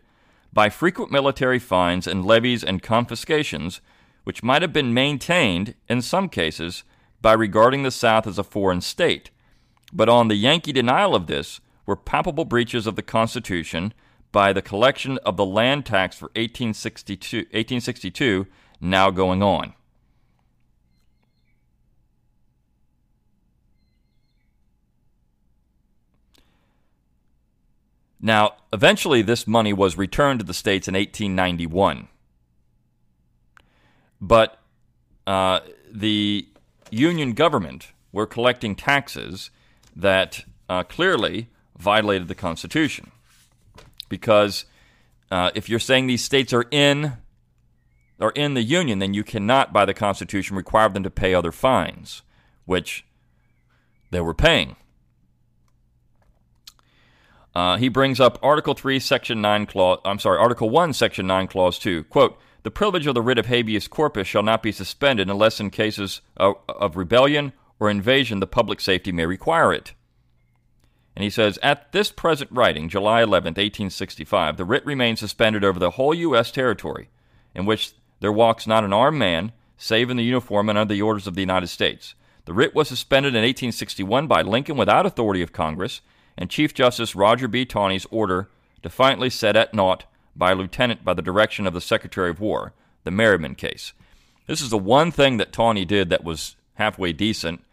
by 0.51 0.69
frequent 0.69 1.11
military 1.11 1.59
fines 1.59 2.07
and 2.07 2.25
levies 2.25 2.63
and 2.63 2.81
confiscations, 2.81 3.79
which 4.23 4.41
might 4.41 4.63
have 4.63 4.73
been 4.73 4.91
maintained, 4.91 5.75
in 5.87 6.01
some 6.01 6.29
cases, 6.29 6.83
by 7.21 7.33
regarding 7.33 7.83
the 7.83 7.91
South 7.91 8.25
as 8.25 8.39
a 8.39 8.43
foreign 8.43 8.81
state. 8.81 9.29
But 9.93 10.09
on 10.09 10.29
the 10.29 10.35
Yankee 10.35 10.73
denial 10.73 11.13
of 11.13 11.27
this 11.27 11.61
were 11.85 11.95
palpable 11.95 12.45
breaches 12.45 12.87
of 12.87 12.95
the 12.95 13.03
Constitution 13.03 13.93
by 14.31 14.51
the 14.51 14.63
collection 14.63 15.19
of 15.19 15.37
the 15.37 15.45
land 15.45 15.85
tax 15.85 16.15
for 16.15 16.29
1862, 16.29 17.37
1862 17.51 18.47
now 18.81 19.11
going 19.11 19.43
on. 19.43 19.75
Now, 28.25 28.53
eventually, 28.71 29.21
this 29.21 29.45
money 29.45 29.73
was 29.73 29.97
returned 29.97 30.39
to 30.39 30.45
the 30.45 30.53
states 30.53 30.87
in 30.87 30.93
1891. 30.93 32.07
But 34.21 34.59
uh, 35.27 35.59
the 35.91 36.47
Union 36.89 37.33
government 37.33 37.91
were 38.13 38.25
collecting 38.25 38.77
taxes 38.77 39.51
that 39.93 40.45
uh, 40.69 40.83
clearly 40.83 41.49
violated 41.77 42.29
the 42.29 42.35
Constitution. 42.35 43.11
Because 44.07 44.63
uh, 45.29 45.51
if 45.53 45.67
you're 45.67 45.77
saying 45.77 46.07
these 46.07 46.23
states 46.23 46.53
are 46.53 46.65
in 46.71 47.17
are 48.21 48.31
in 48.31 48.53
the 48.53 48.63
Union, 48.63 48.99
then 48.99 49.13
you 49.13 49.25
cannot, 49.25 49.73
by 49.73 49.83
the 49.83 49.93
Constitution, 49.93 50.55
require 50.55 50.87
them 50.87 51.03
to 51.03 51.09
pay 51.09 51.33
other 51.33 51.51
fines, 51.51 52.21
which 52.63 53.05
they 54.11 54.21
were 54.21 54.33
paying. 54.33 54.77
Uh, 57.55 57.77
he 57.77 57.87
brings 57.87 58.19
up 58.19 58.39
Article 58.41 58.73
3, 58.73 58.99
Section 58.99 59.41
9, 59.41 59.65
Clause, 59.67 59.99
I'm 60.03 60.19
sorry, 60.19 60.39
Article 60.39 60.69
1, 60.69 60.93
Section 60.93 61.27
9, 61.27 61.47
Clause 61.47 61.77
2. 61.77 62.05
Quote, 62.05 62.39
the 62.63 62.71
privilege 62.71 63.07
of 63.07 63.13
the 63.13 63.21
writ 63.21 63.37
of 63.37 63.47
habeas 63.47 63.87
corpus 63.87 64.25
shall 64.25 64.41
not 64.41 64.63
be 64.63 64.71
suspended 64.71 65.29
unless 65.29 65.59
in 65.59 65.69
cases 65.69 66.21
of, 66.37 66.55
of 66.69 66.95
rebellion 66.95 67.51
or 67.79 67.89
invasion 67.89 68.39
the 68.39 68.47
public 68.47 68.79
safety 68.79 69.11
may 69.11 69.25
require 69.25 69.73
it. 69.73 69.93
And 71.15 71.23
he 71.23 71.29
says, 71.29 71.59
At 71.61 71.91
this 71.91 72.09
present 72.09 72.49
writing, 72.51 72.89
July 72.89 73.21
11, 73.21 73.51
1865, 73.51 74.57
the 74.57 74.65
writ 74.65 74.85
remains 74.85 75.19
suspended 75.19 75.63
over 75.63 75.77
the 75.77 75.91
whole 75.91 76.13
U.S. 76.13 76.51
territory, 76.51 77.09
in 77.53 77.65
which 77.65 77.91
there 78.21 78.31
walks 78.31 78.65
not 78.65 78.85
an 78.85 78.93
armed 78.93 79.19
man, 79.19 79.51
save 79.77 80.09
in 80.09 80.17
the 80.17 80.23
uniform 80.23 80.69
and 80.69 80.77
under 80.77 80.93
the 80.93 81.01
orders 81.01 81.27
of 81.27 81.35
the 81.35 81.41
United 81.41 81.67
States. 81.67 82.15
The 82.45 82.53
writ 82.53 82.73
was 82.73 82.87
suspended 82.87 83.33
in 83.33 83.41
1861 83.41 84.27
by 84.27 84.41
Lincoln 84.41 84.77
without 84.77 85.05
authority 85.05 85.41
of 85.41 85.51
Congress, 85.51 86.01
and 86.37 86.49
Chief 86.49 86.73
Justice 86.73 87.15
Roger 87.15 87.47
B. 87.47 87.65
Taney's 87.65 88.07
order 88.11 88.49
defiantly 88.81 89.29
set 89.29 89.55
at 89.55 89.73
naught 89.73 90.05
by 90.35 90.51
a 90.51 90.55
lieutenant 90.55 91.05
by 91.05 91.13
the 91.13 91.21
direction 91.21 91.67
of 91.67 91.73
the 91.73 91.81
Secretary 91.81 92.29
of 92.29 92.39
War, 92.39 92.73
the 93.03 93.11
Merryman 93.11 93.55
case. 93.55 93.93
This 94.47 94.61
is 94.61 94.69
the 94.69 94.77
one 94.77 95.11
thing 95.11 95.37
that 95.37 95.53
Taney 95.53 95.85
did 95.85 96.09
that 96.09 96.23
was 96.23 96.55
halfway 96.75 97.13
decent 97.13 97.63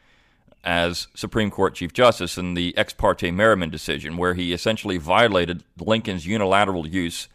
as 0.63 1.09
Supreme 1.15 1.51
Court 1.51 1.75
Chief 1.75 1.93
Justice 1.93 2.37
in 2.37 2.55
the 2.55 2.77
ex 2.77 2.93
parte 2.93 3.31
Merryman 3.31 3.71
decision, 3.71 4.17
where 4.17 4.35
he 4.35 4.53
essentially 4.53 4.99
violated 4.99 5.65
Lincoln's 5.79 6.27
unilateral 6.27 6.87
use 6.87 7.29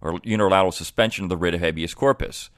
or 0.00 0.20
unilateral 0.24 0.72
suspension 0.72 1.24
of 1.24 1.30
the 1.30 1.36
writ 1.36 1.54
of 1.54 1.60
habeas 1.60 1.94
corpus. 1.94 2.50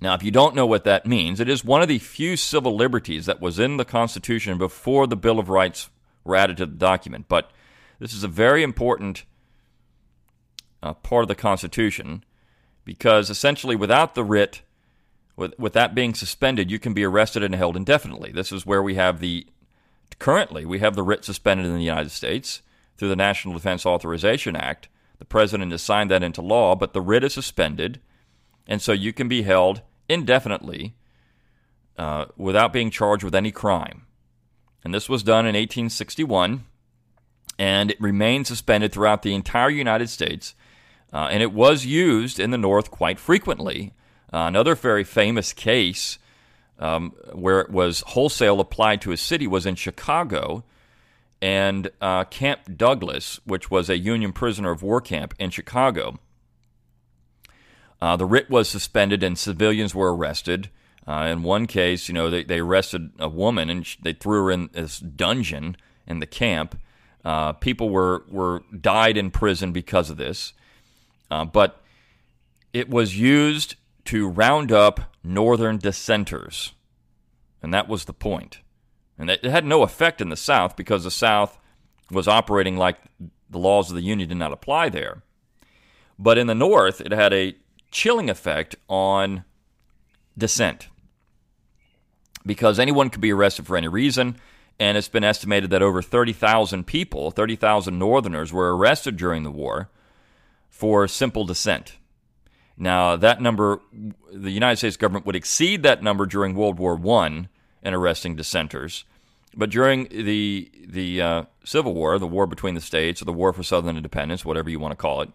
Now, 0.00 0.14
if 0.14 0.22
you 0.22 0.30
don't 0.30 0.56
know 0.56 0.66
what 0.66 0.84
that 0.84 1.06
means, 1.06 1.38
it 1.38 1.48
is 1.48 1.64
one 1.64 1.82
of 1.82 1.88
the 1.88 1.98
few 1.98 2.36
civil 2.36 2.74
liberties 2.74 3.26
that 3.26 3.40
was 3.40 3.58
in 3.58 3.76
the 3.76 3.84
Constitution 3.84 4.58
before 4.58 5.06
the 5.06 5.16
Bill 5.16 5.38
of 5.38 5.48
Rights 5.48 5.90
were 6.24 6.36
added 6.36 6.56
to 6.58 6.66
the 6.66 6.72
document. 6.72 7.26
But 7.28 7.50
this 7.98 8.12
is 8.12 8.24
a 8.24 8.28
very 8.28 8.62
important 8.62 9.24
uh, 10.82 10.94
part 10.94 11.22
of 11.22 11.28
the 11.28 11.34
Constitution 11.34 12.24
because 12.84 13.30
essentially, 13.30 13.76
without 13.76 14.14
the 14.14 14.24
writ, 14.24 14.62
with, 15.36 15.58
with 15.58 15.72
that 15.74 15.94
being 15.94 16.14
suspended, 16.14 16.70
you 16.70 16.78
can 16.78 16.94
be 16.94 17.04
arrested 17.04 17.42
and 17.42 17.54
held 17.54 17.76
indefinitely. 17.76 18.32
This 18.32 18.52
is 18.52 18.66
where 18.66 18.82
we 18.82 18.96
have 18.96 19.20
the 19.20 19.46
currently 20.18 20.64
we 20.64 20.78
have 20.78 20.94
the 20.94 21.02
writ 21.02 21.24
suspended 21.24 21.66
in 21.66 21.74
the 21.74 21.82
United 21.82 22.10
States 22.10 22.62
through 22.96 23.08
the 23.08 23.16
National 23.16 23.54
Defense 23.54 23.86
Authorization 23.86 24.56
Act. 24.56 24.88
The 25.18 25.24
president 25.24 25.72
has 25.72 25.82
signed 25.82 26.10
that 26.10 26.22
into 26.22 26.42
law, 26.42 26.74
but 26.74 26.92
the 26.92 27.00
writ 27.00 27.24
is 27.24 27.32
suspended, 27.32 28.00
and 28.66 28.82
so 28.82 28.92
you 28.92 29.12
can 29.12 29.28
be 29.28 29.42
held 29.42 29.82
indefinitely 30.08 30.94
uh, 31.96 32.26
without 32.36 32.72
being 32.72 32.90
charged 32.90 33.24
with 33.24 33.34
any 33.34 33.52
crime. 33.52 34.06
And 34.84 34.92
this 34.92 35.08
was 35.08 35.22
done 35.22 35.46
in 35.46 35.54
1861, 35.54 36.64
and 37.58 37.90
it 37.90 38.00
remained 38.00 38.46
suspended 38.46 38.92
throughout 38.92 39.22
the 39.22 39.34
entire 39.34 39.70
United 39.70 40.08
States. 40.08 40.54
Uh, 41.12 41.28
and 41.30 41.42
it 41.42 41.52
was 41.52 41.84
used 41.84 42.40
in 42.40 42.50
the 42.50 42.58
North 42.58 42.90
quite 42.90 43.18
frequently 43.18 43.92
uh, 44.32 44.46
another 44.46 44.74
very 44.74 45.04
famous 45.04 45.52
case 45.52 46.18
um, 46.78 47.10
where 47.32 47.60
it 47.60 47.70
was 47.70 48.02
wholesale 48.08 48.60
applied 48.60 49.00
to 49.02 49.12
a 49.12 49.16
city 49.16 49.46
was 49.46 49.66
in 49.66 49.74
Chicago, 49.74 50.64
and 51.40 51.90
uh, 52.00 52.24
Camp 52.24 52.60
Douglas, 52.76 53.40
which 53.44 53.70
was 53.70 53.90
a 53.90 53.98
Union 53.98 54.32
prisoner 54.32 54.70
of 54.70 54.82
war 54.82 55.00
camp 55.00 55.34
in 55.38 55.50
Chicago. 55.50 56.18
Uh, 58.00 58.16
the 58.16 58.24
writ 58.24 58.48
was 58.50 58.68
suspended 58.68 59.22
and 59.22 59.38
civilians 59.38 59.94
were 59.94 60.14
arrested. 60.14 60.70
Uh, 61.06 61.28
in 61.30 61.42
one 61.42 61.66
case, 61.66 62.08
you 62.08 62.14
know, 62.14 62.30
they, 62.30 62.44
they 62.44 62.60
arrested 62.60 63.10
a 63.18 63.28
woman 63.28 63.68
and 63.68 63.86
they 64.02 64.12
threw 64.12 64.44
her 64.44 64.50
in 64.50 64.70
this 64.72 64.98
dungeon 64.98 65.76
in 66.06 66.20
the 66.20 66.26
camp. 66.26 66.78
Uh, 67.24 67.52
people 67.52 67.90
were, 67.90 68.24
were 68.28 68.62
died 68.80 69.16
in 69.16 69.30
prison 69.30 69.72
because 69.72 70.10
of 70.10 70.16
this. 70.16 70.52
Uh, 71.30 71.44
but 71.44 71.80
it 72.72 72.88
was 72.88 73.18
used 73.18 73.74
to 74.04 74.28
round 74.28 74.70
up 74.70 75.14
northern 75.24 75.78
dissenters. 75.78 76.72
And 77.62 77.72
that 77.72 77.88
was 77.88 78.04
the 78.04 78.12
point. 78.12 78.60
And 79.18 79.30
it 79.30 79.44
had 79.44 79.64
no 79.64 79.82
effect 79.82 80.20
in 80.20 80.30
the 80.30 80.36
South 80.36 80.76
because 80.76 81.04
the 81.04 81.10
South 81.10 81.58
was 82.10 82.26
operating 82.26 82.76
like 82.76 82.98
the 83.48 83.58
laws 83.58 83.90
of 83.90 83.96
the 83.96 84.02
Union 84.02 84.28
did 84.28 84.38
not 84.38 84.52
apply 84.52 84.88
there. 84.88 85.22
But 86.18 86.38
in 86.38 86.46
the 86.46 86.54
North, 86.54 87.00
it 87.00 87.12
had 87.12 87.32
a 87.32 87.56
chilling 87.90 88.30
effect 88.30 88.76
on 88.88 89.44
dissent 90.36 90.88
because 92.44 92.78
anyone 92.78 93.10
could 93.10 93.20
be 93.20 93.32
arrested 93.32 93.66
for 93.66 93.76
any 93.76 93.88
reason. 93.88 94.36
And 94.80 94.96
it's 94.96 95.08
been 95.08 95.24
estimated 95.24 95.70
that 95.70 95.82
over 95.82 96.02
30,000 96.02 96.86
people, 96.86 97.30
30,000 97.30 97.98
Northerners, 97.98 98.52
were 98.52 98.76
arrested 98.76 99.16
during 99.16 99.42
the 99.42 99.50
war 99.50 99.90
for 100.68 101.06
simple 101.06 101.44
dissent. 101.44 101.98
Now, 102.76 103.16
that 103.16 103.40
number, 103.40 103.80
the 104.32 104.50
United 104.50 104.78
States 104.78 104.96
government 104.96 105.26
would 105.26 105.36
exceed 105.36 105.82
that 105.82 106.02
number 106.02 106.26
during 106.26 106.54
World 106.54 106.78
War 106.78 106.98
I 107.22 107.48
in 107.82 107.94
arresting 107.94 108.34
dissenters. 108.34 109.04
But 109.54 109.70
during 109.70 110.08
the, 110.08 110.70
the 110.86 111.20
uh, 111.20 111.42
Civil 111.64 111.94
War, 111.94 112.18
the 112.18 112.26
war 112.26 112.46
between 112.46 112.74
the 112.74 112.80
states, 112.80 113.20
or 113.20 113.26
the 113.26 113.32
war 113.32 113.52
for 113.52 113.62
Southern 113.62 113.96
independence, 113.96 114.44
whatever 114.44 114.70
you 114.70 114.80
want 114.80 114.92
to 114.92 114.96
call 114.96 115.20
it, 115.20 115.30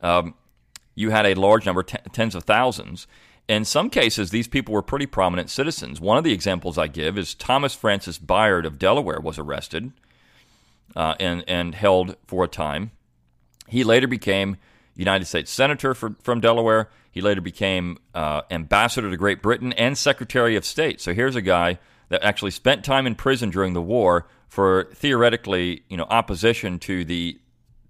um, 0.00 0.34
you 0.94 1.10
had 1.10 1.26
a 1.26 1.34
large 1.34 1.66
number, 1.66 1.82
t- 1.82 1.98
tens 2.12 2.34
of 2.34 2.44
thousands. 2.44 3.06
In 3.46 3.64
some 3.64 3.90
cases, 3.90 4.30
these 4.30 4.48
people 4.48 4.72
were 4.72 4.82
pretty 4.82 5.06
prominent 5.06 5.50
citizens. 5.50 6.00
One 6.00 6.16
of 6.16 6.24
the 6.24 6.32
examples 6.32 6.78
I 6.78 6.86
give 6.86 7.18
is 7.18 7.34
Thomas 7.34 7.74
Francis 7.74 8.16
Bayard 8.16 8.64
of 8.64 8.78
Delaware 8.78 9.20
was 9.20 9.38
arrested 9.38 9.92
uh, 10.96 11.14
and, 11.20 11.44
and 11.46 11.74
held 11.74 12.16
for 12.26 12.44
a 12.44 12.48
time. 12.48 12.90
He 13.68 13.84
later 13.84 14.06
became 14.06 14.56
United 14.96 15.26
States 15.26 15.50
Senator 15.50 15.94
for, 15.94 16.16
from 16.22 16.40
Delaware. 16.40 16.88
He 17.10 17.20
later 17.20 17.40
became 17.40 17.98
uh, 18.14 18.42
ambassador 18.50 19.10
to 19.10 19.16
Great 19.16 19.42
Britain 19.42 19.72
and 19.74 19.96
Secretary 19.96 20.56
of 20.56 20.64
State. 20.64 21.00
So 21.00 21.12
here's 21.12 21.36
a 21.36 21.42
guy 21.42 21.78
that 22.08 22.22
actually 22.22 22.50
spent 22.50 22.84
time 22.84 23.06
in 23.06 23.14
prison 23.14 23.50
during 23.50 23.72
the 23.72 23.82
war 23.82 24.26
for 24.48 24.88
theoretically, 24.94 25.82
you 25.88 25.96
know, 25.96 26.06
opposition 26.10 26.78
to 26.80 27.04
the 27.04 27.38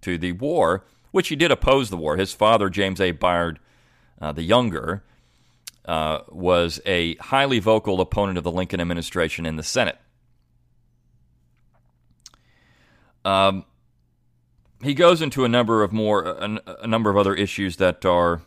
to 0.00 0.18
the 0.18 0.32
war, 0.32 0.84
which 1.12 1.28
he 1.28 1.36
did 1.36 1.50
oppose 1.50 1.90
the 1.90 1.96
war. 1.96 2.16
His 2.16 2.32
father, 2.32 2.68
James 2.68 3.00
A. 3.00 3.12
Bayard, 3.12 3.58
uh, 4.20 4.32
the 4.32 4.42
younger, 4.42 5.02
uh, 5.84 6.20
was 6.28 6.80
a 6.86 7.16
highly 7.16 7.58
vocal 7.58 8.00
opponent 8.00 8.38
of 8.38 8.44
the 8.44 8.50
Lincoln 8.50 8.80
administration 8.80 9.46
in 9.46 9.56
the 9.56 9.62
Senate. 9.62 9.98
Um, 13.24 13.64
he 14.82 14.94
goes 14.94 15.22
into 15.22 15.44
a 15.44 15.48
number 15.48 15.82
of 15.82 15.92
more 15.92 16.24
a, 16.24 16.60
a 16.82 16.86
number 16.86 17.10
of 17.10 17.16
other 17.16 17.34
issues 17.34 17.76
that 17.76 18.04
are 18.04 18.42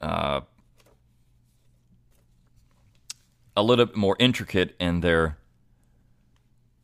uh, 0.00 0.42
a 3.56 3.62
little 3.62 3.86
bit 3.86 3.96
more 3.96 4.16
intricate 4.18 4.76
in 4.78 5.00
their 5.00 5.38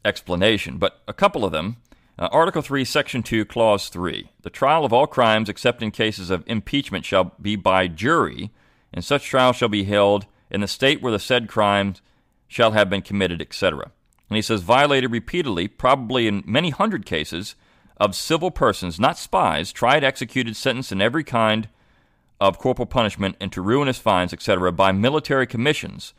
explanation, 0.04 0.78
but 0.78 1.02
a 1.06 1.12
couple 1.12 1.44
of 1.44 1.52
them. 1.52 1.76
Uh, 2.18 2.28
Article 2.30 2.62
3, 2.62 2.84
Section 2.84 3.22
2, 3.22 3.44
Clause 3.46 3.88
3. 3.88 4.30
The 4.42 4.50
trial 4.50 4.84
of 4.84 4.92
all 4.92 5.06
crimes 5.06 5.48
except 5.48 5.82
in 5.82 5.90
cases 5.90 6.30
of 6.30 6.44
impeachment 6.46 7.04
shall 7.04 7.34
be 7.40 7.56
by 7.56 7.88
jury, 7.88 8.50
and 8.92 9.04
such 9.04 9.24
trial 9.24 9.52
shall 9.52 9.68
be 9.68 9.84
held 9.84 10.26
in 10.50 10.60
the 10.60 10.68
state 10.68 11.00
where 11.00 11.12
the 11.12 11.18
said 11.18 11.48
crimes 11.48 12.02
shall 12.46 12.72
have 12.72 12.90
been 12.90 13.02
committed, 13.02 13.40
etc. 13.40 13.90
And 14.28 14.36
he 14.36 14.42
says, 14.42 14.62
violated 14.62 15.10
repeatedly, 15.10 15.68
probably 15.68 16.26
in 16.26 16.42
many 16.46 16.70
hundred 16.70 17.06
cases, 17.06 17.54
of 17.96 18.14
civil 18.14 18.50
persons, 18.50 18.98
not 18.98 19.16
spies, 19.16 19.72
tried, 19.72 20.02
executed, 20.02 20.56
sentenced 20.56 20.92
in 20.92 21.00
every 21.00 21.24
kind 21.24 21.68
of 22.40 22.58
corporal 22.58 22.86
punishment 22.86 23.36
and 23.40 23.52
to 23.52 23.62
ruinous 23.62 23.98
fines, 23.98 24.32
etc., 24.32 24.72
by 24.72 24.90
military 24.90 25.46
commissions. 25.46 26.12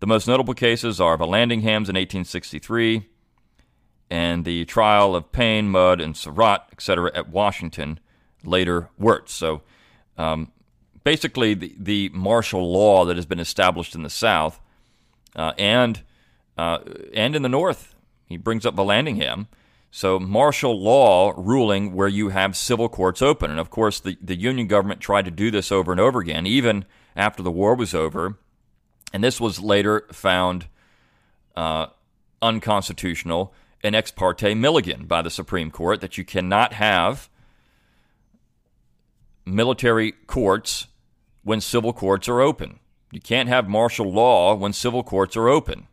The 0.00 0.06
most 0.06 0.28
notable 0.28 0.54
cases 0.54 1.00
are 1.00 1.16
Vallandighams 1.16 1.88
in 1.88 1.96
1863 1.96 3.08
and 4.10 4.44
the 4.44 4.64
trial 4.66 5.16
of 5.16 5.32
Payne, 5.32 5.68
Mudd, 5.68 6.00
and 6.00 6.16
Surratt, 6.16 6.68
etc., 6.72 7.10
at 7.14 7.28
Washington, 7.30 7.98
later 8.44 8.90
Wirz. 8.98 9.32
So 9.32 9.62
um, 10.18 10.52
basically, 11.06 11.54
the, 11.54 11.74
the, 11.78 12.08
martial 12.10 12.72
law 12.72 13.04
that 13.04 13.14
has 13.14 13.26
been 13.26 13.38
established 13.40 13.94
in 13.94 14.02
the 14.02 14.10
South 14.10 14.60
uh, 15.36 15.52
and, 15.56 16.02
uh, 16.58 16.80
and 17.14 17.36
in 17.36 17.42
the 17.42 17.48
North. 17.48 17.94
He 18.26 18.36
brings 18.36 18.66
up 18.66 18.74
Vallandigham 18.74 19.46
so, 19.96 20.20
martial 20.20 20.78
law 20.78 21.32
ruling 21.38 21.94
where 21.94 22.06
you 22.06 22.28
have 22.28 22.54
civil 22.54 22.90
courts 22.90 23.22
open. 23.22 23.50
And 23.50 23.58
of 23.58 23.70
course, 23.70 23.98
the, 23.98 24.18
the 24.20 24.36
Union 24.36 24.66
government 24.66 25.00
tried 25.00 25.24
to 25.24 25.30
do 25.30 25.50
this 25.50 25.72
over 25.72 25.90
and 25.90 25.98
over 25.98 26.20
again, 26.20 26.46
even 26.46 26.84
after 27.16 27.42
the 27.42 27.50
war 27.50 27.74
was 27.74 27.94
over. 27.94 28.36
And 29.14 29.24
this 29.24 29.40
was 29.40 29.58
later 29.58 30.06
found 30.12 30.66
uh, 31.56 31.86
unconstitutional 32.42 33.54
in 33.82 33.94
Ex 33.94 34.10
parte 34.10 34.54
Milligan 34.54 35.06
by 35.06 35.22
the 35.22 35.30
Supreme 35.30 35.70
Court 35.70 36.02
that 36.02 36.18
you 36.18 36.24
cannot 36.26 36.74
have 36.74 37.30
military 39.46 40.12
courts 40.12 40.88
when 41.46 41.60
civil 41.60 41.92
courts 41.92 42.28
are 42.28 42.40
open. 42.40 42.80
You 43.12 43.20
can't 43.20 43.48
have 43.48 43.68
martial 43.68 44.12
law 44.12 44.56
when 44.56 44.72
civil 44.72 45.04
courts 45.04 45.36
are 45.36 45.48
open. 45.48 45.86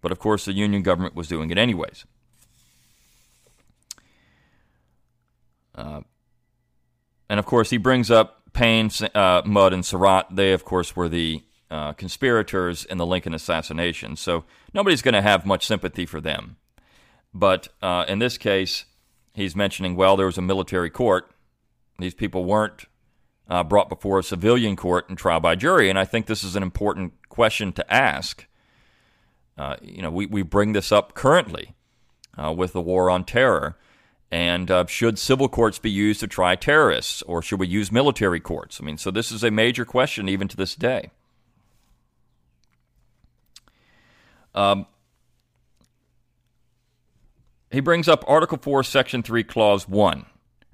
But 0.00 0.12
of 0.12 0.18
course, 0.18 0.46
the 0.46 0.54
Union 0.54 0.80
government 0.82 1.14
was 1.14 1.28
doing 1.28 1.50
it 1.50 1.58
anyways. 1.58 2.06
Uh, 5.74 6.00
and 7.28 7.38
of 7.38 7.44
course, 7.44 7.68
he 7.68 7.76
brings 7.76 8.10
up 8.10 8.44
Payne, 8.54 8.90
uh, 9.14 9.42
Mudd, 9.44 9.74
and 9.74 9.84
Surratt. 9.84 10.28
They, 10.30 10.54
of 10.54 10.64
course, 10.64 10.96
were 10.96 11.08
the 11.10 11.42
uh, 11.70 11.92
conspirators 11.92 12.86
in 12.86 12.96
the 12.96 13.04
Lincoln 13.04 13.34
assassination. 13.34 14.16
So 14.16 14.44
nobody's 14.72 15.02
going 15.02 15.12
to 15.12 15.20
have 15.20 15.44
much 15.44 15.66
sympathy 15.66 16.06
for 16.06 16.18
them. 16.18 16.56
But 17.34 17.68
uh, 17.82 18.06
in 18.08 18.20
this 18.20 18.38
case, 18.38 18.86
he's 19.34 19.54
mentioning, 19.54 19.96
well, 19.96 20.16
there 20.16 20.24
was 20.24 20.38
a 20.38 20.42
military 20.42 20.88
court. 20.88 21.30
These 21.98 22.14
people 22.14 22.46
weren't 22.46 22.86
uh, 23.52 23.62
brought 23.62 23.90
before 23.90 24.18
a 24.18 24.22
civilian 24.22 24.76
court 24.76 25.10
and 25.10 25.18
trial 25.18 25.38
by 25.38 25.54
jury. 25.54 25.90
And 25.90 25.98
I 25.98 26.06
think 26.06 26.24
this 26.24 26.42
is 26.42 26.56
an 26.56 26.62
important 26.62 27.12
question 27.28 27.70
to 27.74 27.92
ask. 27.92 28.46
Uh, 29.58 29.76
you 29.82 30.00
know, 30.00 30.10
we, 30.10 30.24
we 30.24 30.40
bring 30.40 30.72
this 30.72 30.90
up 30.90 31.12
currently 31.12 31.74
uh, 32.42 32.50
with 32.50 32.72
the 32.72 32.80
war 32.80 33.10
on 33.10 33.24
terror. 33.24 33.76
And 34.30 34.70
uh, 34.70 34.86
should 34.86 35.18
civil 35.18 35.50
courts 35.50 35.78
be 35.78 35.90
used 35.90 36.20
to 36.20 36.26
try 36.26 36.56
terrorists, 36.56 37.20
or 37.22 37.42
should 37.42 37.60
we 37.60 37.68
use 37.68 37.92
military 37.92 38.40
courts? 38.40 38.80
I 38.80 38.84
mean, 38.84 38.96
so 38.96 39.10
this 39.10 39.30
is 39.30 39.44
a 39.44 39.50
major 39.50 39.84
question 39.84 40.30
even 40.30 40.48
to 40.48 40.56
this 40.56 40.74
day. 40.74 41.10
Um, 44.54 44.86
he 47.70 47.80
brings 47.80 48.08
up 48.08 48.24
Article 48.26 48.56
4, 48.56 48.82
Section 48.82 49.22
3, 49.22 49.44
Clause 49.44 49.86
1. 49.86 50.24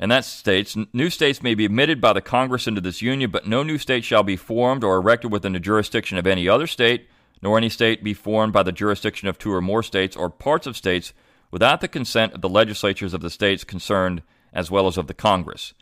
And 0.01 0.11
that 0.13 0.25
states 0.25 0.77
new 0.93 1.11
states 1.11 1.43
may 1.43 1.55
be 1.55 1.65
admitted 1.65 2.01
by 2.01 2.13
the 2.13 2.21
Congress 2.21 2.67
into 2.67 2.81
this 2.81 3.03
union, 3.03 3.31
but 3.31 3.49
no 3.49 3.63
new 3.63 3.79
state 3.79 4.05
shall 4.05 4.23
be 4.23 4.37
formed 4.37 4.85
or 4.85 4.97
erected 4.97 5.33
within 5.33 5.55
the 5.55 5.61
jurisdiction 5.61 6.19
of 6.19 6.27
any 6.27 6.49
other 6.49 6.67
state, 6.67 7.09
nor 7.43 7.59
any 7.59 7.69
state 7.69 8.05
be 8.05 8.15
formed 8.15 8.53
by 8.53 8.63
the 8.63 8.73
jurisdiction 8.73 9.29
of 9.29 9.39
two 9.39 9.53
or 9.53 9.61
more 9.61 9.83
states 9.83 10.17
or 10.17 10.31
parts 10.31 10.67
of 10.67 10.77
states 10.77 11.13
without 11.51 11.81
the 11.81 11.89
consent 11.89 12.33
of 12.33 12.43
the 12.43 12.49
legislatures 12.49 13.15
of 13.15 13.21
the 13.21 13.31
states 13.31 13.65
concerned 13.65 14.23
as 14.53 14.71
well 14.71 14.87
as 14.87 14.97
of 14.97 15.07
the 15.07 15.15
Congress. 15.15 15.75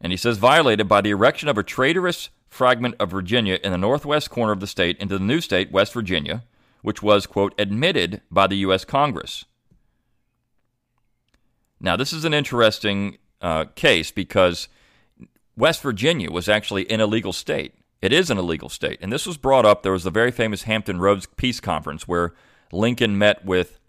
And 0.00 0.12
he 0.12 0.16
says, 0.16 0.38
violated 0.38 0.88
by 0.88 1.00
the 1.00 1.10
erection 1.10 1.48
of 1.48 1.58
a 1.58 1.64
traitorous 1.64 2.30
fragment 2.48 2.94
of 3.00 3.10
Virginia 3.10 3.58
in 3.62 3.72
the 3.72 3.78
northwest 3.78 4.30
corner 4.30 4.52
of 4.52 4.60
the 4.60 4.66
state 4.66 4.96
into 4.98 5.18
the 5.18 5.24
new 5.24 5.40
state, 5.40 5.72
West 5.72 5.92
Virginia, 5.92 6.44
which 6.82 7.02
was, 7.02 7.26
quote, 7.26 7.54
admitted 7.58 8.20
by 8.30 8.46
the 8.46 8.56
U.S. 8.58 8.84
Congress. 8.84 9.44
Now, 11.80 11.96
this 11.96 12.12
is 12.12 12.24
an 12.24 12.34
interesting 12.34 13.18
uh, 13.40 13.66
case 13.74 14.10
because 14.10 14.68
West 15.56 15.82
Virginia 15.82 16.30
was 16.30 16.48
actually 16.48 16.90
an 16.90 17.00
illegal 17.00 17.32
state. 17.32 17.74
It 18.00 18.12
is 18.12 18.30
an 18.30 18.38
illegal 18.38 18.68
state. 18.68 18.98
And 19.00 19.12
this 19.12 19.26
was 19.26 19.36
brought 19.36 19.66
up. 19.66 19.82
There 19.82 19.92
was 19.92 20.04
the 20.04 20.10
very 20.10 20.30
famous 20.30 20.62
Hampton 20.62 21.00
Roads 21.00 21.26
Peace 21.36 21.60
Conference 21.60 22.06
where 22.06 22.32
Lincoln 22.72 23.18
met 23.18 23.44
with 23.44 23.80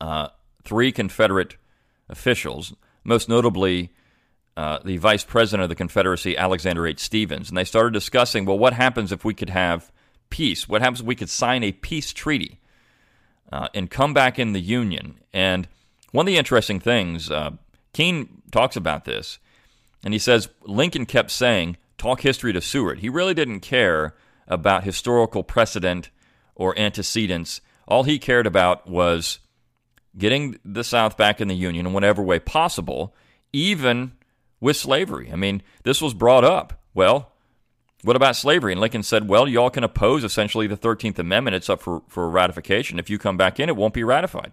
uh, 0.00 0.28
three 0.64 0.90
Confederate 0.90 1.56
officials, 2.08 2.74
most 3.04 3.28
notably 3.28 3.92
uh, 4.56 4.78
the 4.84 4.96
vice 4.96 5.24
president 5.24 5.64
of 5.64 5.68
the 5.68 5.74
Confederacy, 5.74 6.36
Alexander 6.36 6.86
H. 6.86 7.00
Stephens. 7.00 7.48
And 7.48 7.56
they 7.56 7.64
started 7.64 7.92
discussing 7.92 8.44
well, 8.44 8.58
what 8.58 8.72
happens 8.72 9.12
if 9.12 9.24
we 9.24 9.34
could 9.34 9.50
have 9.50 9.92
peace? 10.30 10.68
What 10.68 10.82
happens 10.82 11.00
if 11.00 11.06
we 11.06 11.14
could 11.16 11.30
sign 11.30 11.62
a 11.62 11.72
peace 11.72 12.12
treaty 12.12 12.60
uh, 13.52 13.68
and 13.74 13.90
come 13.90 14.12
back 14.14 14.38
in 14.38 14.52
the 14.52 14.60
Union? 14.60 15.20
And 15.32 15.68
one 16.14 16.28
of 16.28 16.28
the 16.28 16.38
interesting 16.38 16.78
things, 16.78 17.28
uh, 17.28 17.50
Kean 17.92 18.40
talks 18.52 18.76
about 18.76 19.04
this, 19.04 19.40
and 20.04 20.14
he 20.14 20.20
says 20.20 20.48
Lincoln 20.62 21.06
kept 21.06 21.32
saying, 21.32 21.76
talk 21.98 22.20
history 22.20 22.52
to 22.52 22.60
Seward. 22.60 23.00
He 23.00 23.08
really 23.08 23.34
didn't 23.34 23.60
care 23.60 24.14
about 24.46 24.84
historical 24.84 25.42
precedent 25.42 26.10
or 26.54 26.78
antecedents. 26.78 27.60
All 27.88 28.04
he 28.04 28.20
cared 28.20 28.46
about 28.46 28.88
was 28.88 29.40
getting 30.16 30.56
the 30.64 30.84
South 30.84 31.16
back 31.16 31.40
in 31.40 31.48
the 31.48 31.56
Union 31.56 31.84
in 31.84 31.92
whatever 31.92 32.22
way 32.22 32.38
possible, 32.38 33.12
even 33.52 34.12
with 34.60 34.76
slavery. 34.76 35.32
I 35.32 35.36
mean, 35.36 35.62
this 35.82 36.00
was 36.00 36.14
brought 36.14 36.44
up. 36.44 36.80
Well, 36.94 37.32
what 38.04 38.14
about 38.14 38.36
slavery? 38.36 38.70
And 38.70 38.80
Lincoln 38.80 39.02
said, 39.02 39.28
well, 39.28 39.48
y'all 39.48 39.68
can 39.68 39.82
oppose 39.82 40.22
essentially 40.22 40.68
the 40.68 40.76
13th 40.76 41.18
Amendment. 41.18 41.56
It's 41.56 41.68
up 41.68 41.82
for, 41.82 42.04
for 42.06 42.30
ratification. 42.30 43.00
If 43.00 43.10
you 43.10 43.18
come 43.18 43.36
back 43.36 43.58
in, 43.58 43.68
it 43.68 43.74
won't 43.74 43.94
be 43.94 44.04
ratified. 44.04 44.52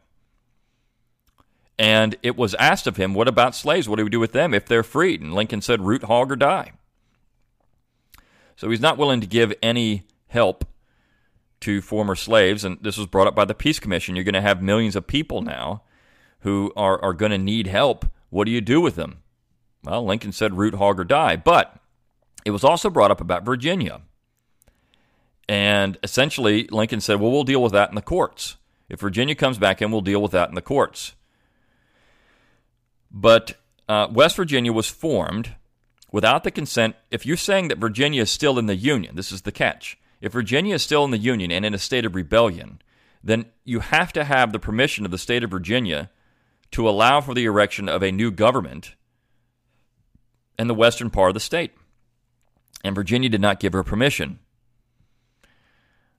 And 1.78 2.16
it 2.22 2.36
was 2.36 2.54
asked 2.56 2.88
of 2.88 2.98
him, 2.98 3.13
What 3.13 3.28
about 3.28 3.56
slaves? 3.56 3.90
What 3.90 3.98
do 3.98 4.04
we 4.04 4.10
do 4.10 4.20
with 4.20 4.34
them 4.34 4.54
if 4.54 4.66
they're 4.66 4.84
freed? 4.84 5.22
And 5.22 5.34
Lincoln 5.34 5.62
said, 5.62 5.82
Root 5.82 6.04
hog 6.04 6.32
or 6.32 6.36
die. 6.36 6.74
So 8.56 8.70
he's 8.70 8.82
not 8.82 8.98
willing 8.98 9.22
to 9.22 9.27
give 9.27 9.53
any 9.64 10.03
help 10.27 10.66
to 11.62 11.81
former 11.81 12.16
slaves. 12.16 12.64
And 12.64 12.77
this 12.81 12.98
was 12.98 13.07
brought 13.07 13.27
up 13.27 13.36
by 13.36 13.46
the 13.46 13.55
Peace 13.55 13.79
Commission. 13.79 14.16
You're 14.16 14.24
going 14.24 14.34
to 14.34 14.42
have 14.42 14.62
millions 14.62 14.96
of 14.96 15.07
people 15.07 15.42
now 15.42 15.84
who 16.42 16.72
are, 16.75 17.01
are 17.01 17.14
going 17.14 17.31
to 17.31 17.38
need 17.38 17.68
help. 17.68 18.05
What 18.29 18.46
do 18.46 18.51
you 18.51 18.62
do 18.62 18.81
with 18.81 18.96
them? 18.96 19.24
Well, 19.84 20.05
Lincoln 20.05 20.31
said, 20.31 20.57
Root 20.57 20.75
hog 20.75 21.00
or 21.00 21.03
die. 21.03 21.36
But 21.36 21.75
it 22.46 22.51
was 22.51 22.64
also 22.64 22.90
brought 22.90 23.12
up 23.12 23.22
about 23.22 23.46
Virginia. 23.46 24.01
And 25.48 25.98
essentially, 26.03 26.68
Lincoln 26.68 27.01
said, 27.01 27.20
Well, 27.20 27.31
we'll 27.31 27.44
deal 27.44 27.62
with 27.62 27.74
that 27.74 27.90
in 27.90 27.96
the 27.96 28.01
courts. 28.01 28.57
If 28.90 29.00
Virginia 29.00 29.36
comes 29.36 29.57
back 29.57 29.81
in, 29.81 29.92
we'll 29.92 30.01
deal 30.01 30.22
with 30.22 30.31
that 30.31 30.50
in 30.50 30.55
the 30.55 30.62
courts. 30.62 31.14
But 33.12 33.58
uh, 33.90 34.08
West 34.12 34.38
Virginia 34.38 34.72
was 34.72 34.88
formed 34.88 35.56
without 36.12 36.44
the 36.44 36.52
consent. 36.52 36.96
If 37.10 37.26
you're 37.26 37.38
saying 37.38 37.68
that 37.68 37.78
Virginia 37.78 38.22
is 38.22 38.32
still 38.32 38.58
in 38.58 38.68
the 38.68 38.76
Union, 38.76 39.16
this 39.16 39.32
is 39.32 39.42
the 39.42 39.52
catch. 39.52 39.98
If 40.22 40.34
Virginia 40.34 40.76
is 40.76 40.84
still 40.84 41.04
in 41.04 41.12
the 41.12 41.18
Union 41.18 41.52
and 41.52 41.66
in 41.66 41.74
a 41.74 41.80
state 41.80 42.06
of 42.06 42.16
rebellion, 42.16 42.82
then 43.24 43.46
you 43.66 43.80
have 43.80 44.14
to 44.14 44.24
have 44.24 44.52
the 44.52 44.60
permission 44.60 45.06
of 45.06 45.12
the 45.12 45.18
state 45.18 45.44
of 45.44 45.52
Virginia 45.52 46.10
to 46.72 46.88
allow 46.88 47.22
for 47.22 47.34
the 47.34 47.46
erection 47.46 47.90
of 47.90 48.02
a 48.02 48.12
new 48.12 48.32
government 48.32 48.96
in 50.58 50.68
the 50.68 50.76
western 50.76 51.10
part 51.10 51.30
of 51.30 51.34
the 51.34 51.40
state. 51.40 51.74
And 52.84 52.96
Virginia 52.96 53.30
did 53.30 53.42
not 53.42 53.60
give 53.60 53.74
her 53.74 53.84
permission. 53.84 54.40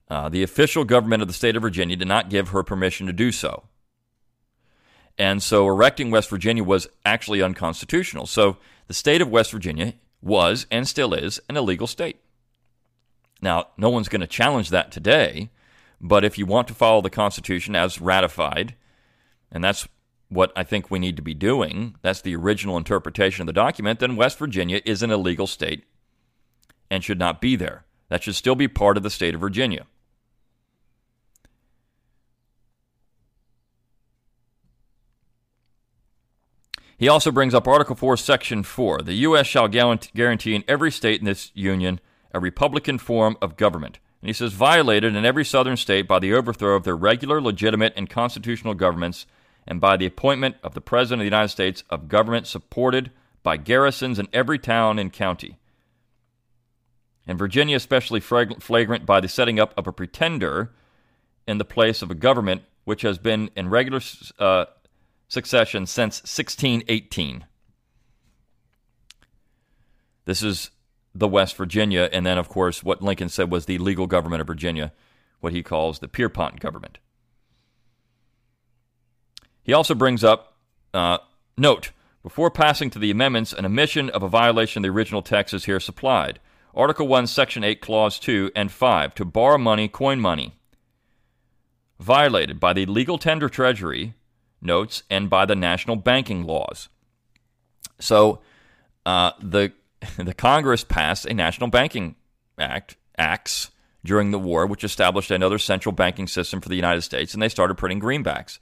Uh, 0.08 0.28
the 0.28 0.42
official 0.42 0.84
government 0.84 1.22
of 1.22 1.28
the 1.28 1.34
state 1.34 1.56
of 1.56 1.62
Virginia 1.62 1.96
did 1.96 2.08
not 2.08 2.28
give 2.28 2.48
her 2.48 2.62
permission 2.62 3.06
to 3.06 3.12
do 3.12 3.32
so. 3.32 3.64
And 5.18 5.42
so 5.42 5.66
erecting 5.66 6.10
West 6.10 6.30
Virginia 6.30 6.64
was 6.64 6.88
actually 7.04 7.42
unconstitutional. 7.42 8.26
So 8.26 8.56
the 8.86 8.94
state 8.94 9.20
of 9.20 9.28
West 9.28 9.52
Virginia 9.52 9.94
was 10.20 10.66
and 10.70 10.88
still 10.88 11.12
is 11.12 11.40
an 11.48 11.56
illegal 11.56 11.86
state. 11.86 12.20
Now, 13.40 13.68
no 13.76 13.90
one's 13.90 14.08
going 14.08 14.20
to 14.20 14.26
challenge 14.26 14.70
that 14.70 14.92
today, 14.92 15.50
but 16.00 16.24
if 16.24 16.38
you 16.38 16.46
want 16.46 16.68
to 16.68 16.74
follow 16.74 17.00
the 17.00 17.10
Constitution 17.10 17.74
as 17.74 18.00
ratified, 18.00 18.76
and 19.50 19.62
that's 19.62 19.88
what 20.28 20.52
I 20.56 20.62
think 20.62 20.90
we 20.90 20.98
need 20.98 21.16
to 21.16 21.22
be 21.22 21.34
doing, 21.34 21.96
that's 22.02 22.22
the 22.22 22.36
original 22.36 22.76
interpretation 22.76 23.42
of 23.42 23.46
the 23.46 23.52
document, 23.52 23.98
then 23.98 24.16
West 24.16 24.38
Virginia 24.38 24.80
is 24.84 25.02
an 25.02 25.10
illegal 25.10 25.46
state 25.46 25.84
and 26.90 27.02
should 27.02 27.18
not 27.18 27.40
be 27.40 27.56
there. 27.56 27.84
That 28.08 28.22
should 28.22 28.36
still 28.36 28.54
be 28.54 28.68
part 28.68 28.96
of 28.96 29.02
the 29.02 29.10
state 29.10 29.34
of 29.34 29.40
Virginia. 29.40 29.86
He 37.02 37.08
also 37.08 37.32
brings 37.32 37.52
up 37.52 37.66
Article 37.66 37.96
4, 37.96 38.16
Section 38.16 38.62
4. 38.62 39.02
The 39.02 39.14
U.S. 39.14 39.48
shall 39.48 39.66
guarantee 39.66 40.54
in 40.54 40.62
every 40.68 40.92
state 40.92 41.18
in 41.18 41.26
this 41.26 41.50
union 41.52 41.98
a 42.32 42.38
Republican 42.38 42.96
form 42.96 43.36
of 43.42 43.56
government. 43.56 43.98
And 44.20 44.28
he 44.28 44.32
says, 44.32 44.52
violated 44.52 45.16
in 45.16 45.24
every 45.24 45.44
southern 45.44 45.76
state 45.76 46.06
by 46.06 46.20
the 46.20 46.32
overthrow 46.32 46.76
of 46.76 46.84
their 46.84 46.94
regular, 46.94 47.40
legitimate, 47.40 47.92
and 47.96 48.08
constitutional 48.08 48.74
governments, 48.74 49.26
and 49.66 49.80
by 49.80 49.96
the 49.96 50.06
appointment 50.06 50.58
of 50.62 50.74
the 50.74 50.80
President 50.80 51.22
of 51.22 51.24
the 51.24 51.36
United 51.36 51.48
States 51.48 51.82
of 51.90 52.06
government 52.06 52.46
supported 52.46 53.10
by 53.42 53.56
garrisons 53.56 54.20
in 54.20 54.28
every 54.32 54.60
town 54.60 55.00
and 55.00 55.12
county. 55.12 55.58
In 57.26 57.36
Virginia, 57.36 57.74
especially 57.74 58.20
flagrant 58.20 59.04
by 59.04 59.18
the 59.18 59.26
setting 59.26 59.58
up 59.58 59.74
of 59.76 59.88
a 59.88 59.92
pretender 59.92 60.70
in 61.48 61.58
the 61.58 61.64
place 61.64 62.00
of 62.00 62.12
a 62.12 62.14
government 62.14 62.62
which 62.84 63.02
has 63.02 63.18
been 63.18 63.50
in 63.56 63.70
regular 63.70 64.00
uh, 64.38 64.66
succession 65.32 65.86
since 65.86 66.18
1618. 66.20 67.46
This 70.26 70.42
is 70.42 70.70
the 71.14 71.26
West 71.26 71.56
Virginia, 71.56 72.10
and 72.12 72.26
then, 72.26 72.36
of 72.36 72.50
course, 72.50 72.84
what 72.84 73.00
Lincoln 73.00 73.30
said 73.30 73.50
was 73.50 73.64
the 73.64 73.78
legal 73.78 74.06
government 74.06 74.42
of 74.42 74.46
Virginia, 74.46 74.92
what 75.40 75.54
he 75.54 75.62
calls 75.62 76.00
the 76.00 76.08
Pierpont 76.08 76.60
government. 76.60 76.98
He 79.62 79.72
also 79.72 79.94
brings 79.94 80.22
up 80.22 80.58
uh, 80.92 81.16
note, 81.56 81.92
before 82.22 82.50
passing 82.50 82.90
to 82.90 82.98
the 82.98 83.10
amendments, 83.10 83.54
an 83.54 83.64
omission 83.64 84.10
of 84.10 84.22
a 84.22 84.28
violation 84.28 84.80
of 84.80 84.82
the 84.82 84.94
original 84.94 85.22
text 85.22 85.54
is 85.54 85.64
here 85.64 85.80
supplied. 85.80 86.40
Article 86.74 87.08
1, 87.08 87.26
Section 87.26 87.64
8, 87.64 87.80
Clause 87.80 88.18
2 88.18 88.50
and 88.54 88.70
5, 88.70 89.14
to 89.14 89.24
borrow 89.24 89.56
money, 89.56 89.88
coin 89.88 90.20
money, 90.20 90.56
violated 91.98 92.60
by 92.60 92.74
the 92.74 92.84
legal 92.84 93.16
tender 93.16 93.48
treasury 93.48 94.12
notes 94.62 95.02
and 95.10 95.28
by 95.28 95.44
the 95.44 95.56
national 95.56 95.96
banking 95.96 96.44
laws. 96.44 96.88
So 97.98 98.40
uh, 99.04 99.32
the 99.40 99.72
the 100.16 100.34
Congress 100.34 100.84
passed 100.84 101.26
a 101.26 101.34
national 101.34 101.70
banking 101.70 102.16
act 102.58 102.96
acts 103.18 103.70
during 104.04 104.30
the 104.30 104.38
war, 104.38 104.66
which 104.66 104.84
established 104.84 105.30
another 105.30 105.58
central 105.58 105.92
banking 105.92 106.26
system 106.26 106.60
for 106.60 106.68
the 106.68 106.76
United 106.76 107.02
States, 107.02 107.34
and 107.34 107.42
they 107.42 107.48
started 107.48 107.76
printing 107.76 108.00
greenbacks. 108.00 108.58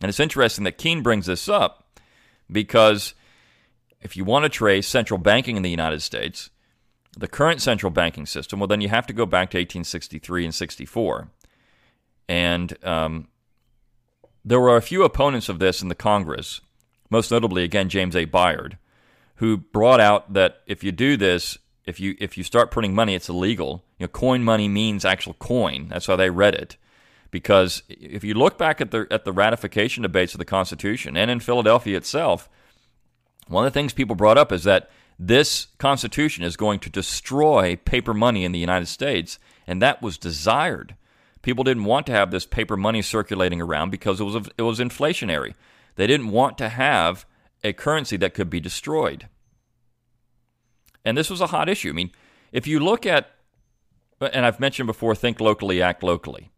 And 0.00 0.08
it's 0.08 0.20
interesting 0.20 0.64
that 0.64 0.78
Kean 0.78 1.02
brings 1.02 1.26
this 1.26 1.48
up 1.48 1.98
because 2.50 3.14
if 4.00 4.16
you 4.16 4.24
want 4.24 4.44
to 4.44 4.48
trace 4.48 4.86
central 4.86 5.18
banking 5.18 5.56
in 5.56 5.62
the 5.62 5.70
United 5.70 6.02
States, 6.02 6.50
the 7.16 7.28
current 7.28 7.62
central 7.62 7.90
banking 7.90 8.26
system, 8.26 8.58
well, 8.60 8.66
then 8.66 8.80
you 8.80 8.88
have 8.88 9.06
to 9.06 9.12
go 9.12 9.24
back 9.26 9.50
to 9.50 9.58
1863 9.58 10.44
and 10.44 10.54
64. 10.54 11.28
And 12.28 12.84
um, 12.84 13.28
there 14.44 14.60
were 14.60 14.76
a 14.76 14.82
few 14.82 15.02
opponents 15.02 15.48
of 15.48 15.58
this 15.58 15.80
in 15.80 15.88
the 15.88 15.94
Congress, 15.94 16.60
most 17.10 17.30
notably, 17.30 17.64
again, 17.64 17.88
James 17.88 18.14
A. 18.14 18.24
Bayard, 18.24 18.78
who 19.36 19.56
brought 19.56 20.00
out 20.00 20.32
that 20.34 20.62
if 20.66 20.84
you 20.84 20.92
do 20.92 21.16
this, 21.16 21.58
if 21.86 22.00
you 22.00 22.16
if 22.18 22.36
you 22.36 22.44
start 22.44 22.70
printing 22.70 22.94
money, 22.94 23.14
it's 23.14 23.28
illegal. 23.28 23.84
You 23.98 24.04
know, 24.04 24.08
coin 24.08 24.42
money 24.42 24.68
means 24.68 25.04
actual 25.04 25.34
coin. 25.34 25.88
That's 25.88 26.06
how 26.06 26.16
they 26.16 26.30
read 26.30 26.54
it. 26.54 26.76
Because 27.30 27.82
if 27.88 28.22
you 28.22 28.34
look 28.34 28.58
back 28.58 28.80
at 28.80 28.90
the 28.90 29.06
at 29.10 29.24
the 29.24 29.32
ratification 29.32 30.02
debates 30.02 30.34
of 30.34 30.38
the 30.38 30.44
Constitution 30.44 31.16
and 31.16 31.30
in 31.30 31.40
Philadelphia 31.40 31.96
itself, 31.96 32.48
one 33.48 33.66
of 33.66 33.72
the 33.72 33.78
things 33.78 33.92
people 33.92 34.16
brought 34.16 34.38
up 34.38 34.52
is 34.52 34.64
that 34.64 34.90
this 35.18 35.68
Constitution 35.78 36.44
is 36.44 36.56
going 36.56 36.80
to 36.80 36.90
destroy 36.90 37.76
paper 37.76 38.14
money 38.14 38.44
in 38.44 38.52
the 38.52 38.58
United 38.58 38.86
States, 38.86 39.38
and 39.66 39.80
that 39.82 40.02
was 40.02 40.18
desired. 40.18 40.96
People 41.44 41.62
didn't 41.62 41.84
want 41.84 42.06
to 42.06 42.12
have 42.12 42.30
this 42.30 42.46
paper 42.46 42.74
money 42.74 43.02
circulating 43.02 43.60
around 43.60 43.90
because 43.90 44.18
it 44.18 44.24
was 44.24 44.48
it 44.56 44.62
was 44.62 44.78
inflationary. 44.78 45.52
They 45.96 46.06
didn't 46.06 46.30
want 46.30 46.56
to 46.56 46.70
have 46.70 47.26
a 47.62 47.74
currency 47.74 48.16
that 48.16 48.32
could 48.32 48.48
be 48.48 48.60
destroyed. 48.60 49.28
And 51.04 51.18
this 51.18 51.28
was 51.28 51.42
a 51.42 51.48
hot 51.48 51.68
issue. 51.68 51.90
I 51.90 51.92
mean, 51.92 52.12
if 52.50 52.66
you 52.66 52.80
look 52.80 53.04
at, 53.04 53.30
and 54.22 54.46
I've 54.46 54.58
mentioned 54.58 54.86
before, 54.86 55.14
think 55.14 55.38
locally, 55.38 55.82
act 55.82 56.02
locally. 56.02 56.50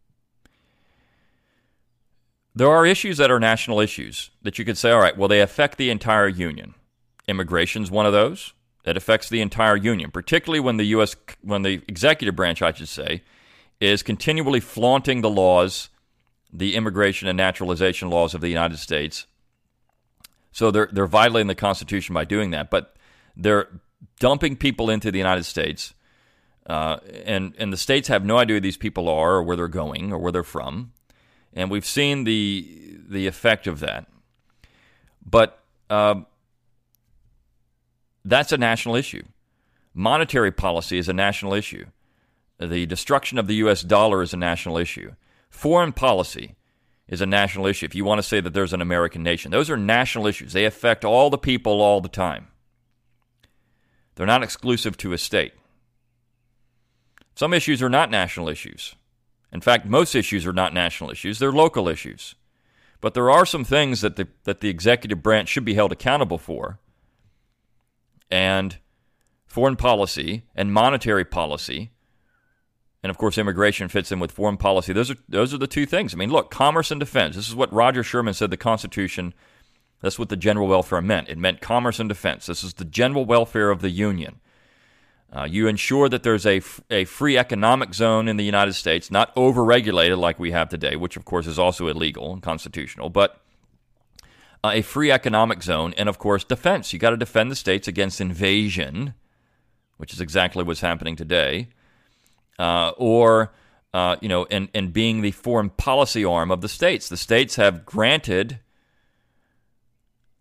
There 2.55 2.71
are 2.71 2.85
issues 2.85 3.17
that 3.17 3.29
are 3.29 3.41
national 3.41 3.81
issues 3.81 4.31
that 4.41 4.57
you 4.57 4.63
could 4.63 4.77
say, 4.77 4.91
all 4.91 5.01
right, 5.01 5.17
well, 5.17 5.27
they 5.27 5.41
affect 5.41 5.77
the 5.77 5.89
entire 5.89 6.29
union. 6.29 6.75
Immigration's 7.27 7.91
one 7.91 8.05
of 8.05 8.13
those 8.13 8.53
that 8.85 8.95
affects 8.95 9.27
the 9.27 9.41
entire 9.41 9.75
union, 9.75 10.11
particularly 10.11 10.61
when 10.61 10.77
the 10.77 10.85
U.S. 10.85 11.13
when 11.41 11.63
the 11.63 11.81
executive 11.89 12.37
branch, 12.37 12.61
I 12.61 12.71
should 12.71 12.87
say, 12.87 13.21
is 13.79 14.03
continually 14.03 14.59
flaunting 14.59 15.21
the 15.21 15.29
laws, 15.29 15.89
the 16.51 16.75
immigration 16.75 17.27
and 17.27 17.37
naturalization 17.37 18.09
laws 18.09 18.33
of 18.33 18.41
the 18.41 18.49
United 18.49 18.77
States. 18.77 19.27
So 20.51 20.71
they're 20.71 20.89
they're 20.91 21.07
violating 21.07 21.47
the 21.47 21.55
Constitution 21.55 22.13
by 22.13 22.25
doing 22.25 22.51
that, 22.51 22.69
but 22.69 22.95
they're 23.35 23.67
dumping 24.19 24.55
people 24.55 24.89
into 24.89 25.11
the 25.11 25.17
United 25.19 25.43
States, 25.43 25.93
uh, 26.65 26.97
and 27.25 27.53
and 27.59 27.71
the 27.71 27.77
states 27.77 28.07
have 28.07 28.25
no 28.25 28.37
idea 28.37 28.55
who 28.55 28.61
these 28.61 28.77
people 28.77 29.07
are 29.07 29.35
or 29.35 29.43
where 29.43 29.55
they're 29.55 29.67
going 29.67 30.11
or 30.11 30.17
where 30.17 30.31
they're 30.31 30.43
from, 30.43 30.93
and 31.53 31.69
we've 31.69 31.85
seen 31.85 32.23
the 32.23 32.97
the 33.07 33.27
effect 33.27 33.67
of 33.67 33.79
that. 33.81 34.07
But 35.23 35.59
uh, 35.89 36.21
that's 38.25 38.51
a 38.51 38.57
national 38.57 38.95
issue. 38.95 39.23
Monetary 39.93 40.51
policy 40.51 40.97
is 40.97 41.07
a 41.07 41.13
national 41.13 41.53
issue. 41.53 41.85
The 42.59 42.85
destruction 42.85 43.37
of 43.37 43.47
the 43.47 43.55
U.S. 43.55 43.83
dollar 43.83 44.21
is 44.21 44.33
a 44.33 44.37
national 44.37 44.77
issue. 44.77 45.13
Foreign 45.49 45.93
policy 45.93 46.55
is 47.07 47.21
a 47.21 47.25
national 47.25 47.67
issue. 47.67 47.85
If 47.85 47.95
you 47.95 48.03
want 48.03 48.19
to 48.19 48.27
say 48.27 48.41
that 48.41 48.53
there's 48.53 48.73
an 48.73 48.81
American 48.81 49.23
nation, 49.23 49.51
those 49.51 49.69
are 49.69 49.77
national 49.77 50.27
issues. 50.27 50.53
They 50.53 50.65
affect 50.65 51.05
all 51.05 51.29
the 51.29 51.37
people 51.37 51.81
all 51.81 52.01
the 52.01 52.09
time. 52.09 52.47
They're 54.15 54.25
not 54.25 54.43
exclusive 54.43 54.97
to 54.97 55.13
a 55.13 55.17
state. 55.17 55.53
Some 57.35 57.53
issues 57.53 57.83
are 57.83 57.89
not 57.89 58.09
national 58.09 58.49
issues. 58.49 58.95
In 59.53 59.61
fact, 59.61 59.85
most 59.85 60.15
issues 60.15 60.45
are 60.45 60.53
not 60.53 60.73
national 60.73 61.11
issues, 61.11 61.39
they're 61.39 61.51
local 61.51 61.87
issues. 61.87 62.35
But 62.99 63.13
there 63.13 63.29
are 63.29 63.45
some 63.45 63.63
things 63.63 64.01
that 64.01 64.15
the, 64.15 64.27
that 64.45 64.61
the 64.61 64.69
executive 64.69 65.21
branch 65.21 65.49
should 65.49 65.63
be 65.63 65.75
held 65.75 65.91
accountable 65.91 66.39
for. 66.39 66.79
And 68.31 68.77
foreign 69.45 69.75
policy 69.75 70.43
and 70.55 70.73
monetary 70.73 71.23
policy, 71.23 71.91
and 73.03 73.09
of 73.09 73.17
course, 73.17 73.37
immigration 73.37 73.87
fits 73.87 74.11
in 74.11 74.19
with 74.19 74.31
foreign 74.31 74.57
policy. 74.57 74.93
Those 74.93 75.11
are, 75.11 75.17
those 75.29 75.53
are 75.53 75.57
the 75.57 75.67
two 75.67 75.85
things. 75.85 76.13
I 76.13 76.17
mean, 76.17 76.31
look, 76.31 76.51
commerce 76.51 76.91
and 76.91 76.99
defense. 76.99 77.35
This 77.35 77.47
is 77.47 77.55
what 77.55 77.71
Roger 77.71 78.03
Sherman 78.03 78.33
said 78.33 78.49
the 78.49 78.57
Constitution 78.57 79.33
that's 80.01 80.19
what 80.19 80.29
the 80.29 80.37
general 80.37 80.67
welfare 80.67 81.01
meant. 81.01 81.29
It 81.29 81.37
meant 81.37 81.61
commerce 81.61 81.99
and 81.99 82.07
defense. 82.07 82.45
This 82.45 82.63
is 82.63 82.75
the 82.75 82.85
general 82.85 83.25
welfare 83.25 83.71
of 83.71 83.81
the 83.81 83.89
Union. 83.89 84.39
Uh, 85.33 85.43
you 85.43 85.67
ensure 85.67 86.07
that 86.07 86.23
there's 86.23 86.45
a, 86.45 86.57
f- 86.57 86.79
a 86.89 87.03
free 87.05 87.37
economic 87.37 87.93
zone 87.93 88.27
in 88.27 88.37
the 88.37 88.45
United 88.45 88.73
States, 88.73 89.11
not 89.11 89.35
overregulated 89.35 90.17
like 90.17 90.39
we 90.39 90.51
have 90.51 90.69
today, 90.69 90.95
which 90.95 91.17
of 91.17 91.25
course 91.25 91.47
is 91.47 91.59
also 91.59 91.87
illegal 91.87 92.31
and 92.31 92.41
constitutional, 92.41 93.09
but 93.09 93.41
uh, 94.63 94.71
a 94.73 94.81
free 94.81 95.11
economic 95.11 95.61
zone, 95.61 95.93
and 95.97 96.07
of 96.07 96.17
course, 96.17 96.45
defense. 96.45 96.93
You 96.93 96.99
got 96.99 97.09
to 97.09 97.17
defend 97.17 97.51
the 97.51 97.57
states 97.57 97.89
against 97.89 98.21
invasion, 98.21 99.15
which 99.97 100.13
is 100.13 100.21
exactly 100.21 100.63
what's 100.63 100.79
happening 100.79 101.17
today, 101.17 101.67
uh, 102.59 102.91
or 102.97 103.53
uh, 103.93 104.17
you 104.21 104.29
know, 104.29 104.45
and 104.51 104.69
and 104.73 104.93
being 104.93 105.21
the 105.21 105.31
foreign 105.31 105.69
policy 105.69 106.23
arm 106.23 106.51
of 106.51 106.61
the 106.61 106.69
states. 106.69 107.09
The 107.09 107.17
states 107.17 107.55
have 107.55 107.85
granted 107.85 108.59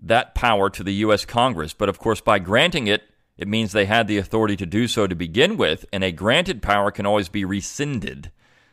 that 0.01 0.35
power 0.35 0.69
to 0.71 0.85
the 0.85 0.95
U.S. 0.95 1.25
Congress. 1.25 1.73
But 1.73 1.89
of 1.89 1.99
course, 1.99 2.21
by 2.21 2.39
granting 2.39 2.87
it, 2.87 3.03
it 3.39 3.49
means 3.49 3.73
they 3.73 3.87
had 3.87 4.09
the 4.09 4.19
authority 4.19 4.57
to 4.57 4.67
do 4.67 4.87
so 4.87 5.07
to 5.07 5.15
begin 5.15 5.57
with, 5.57 5.85
and 5.93 6.03
a 6.05 6.13
granted 6.13 6.63
power 6.63 6.91
can 6.91 7.07
always 7.07 7.29
be 7.29 7.45
rescinded. 7.45 8.31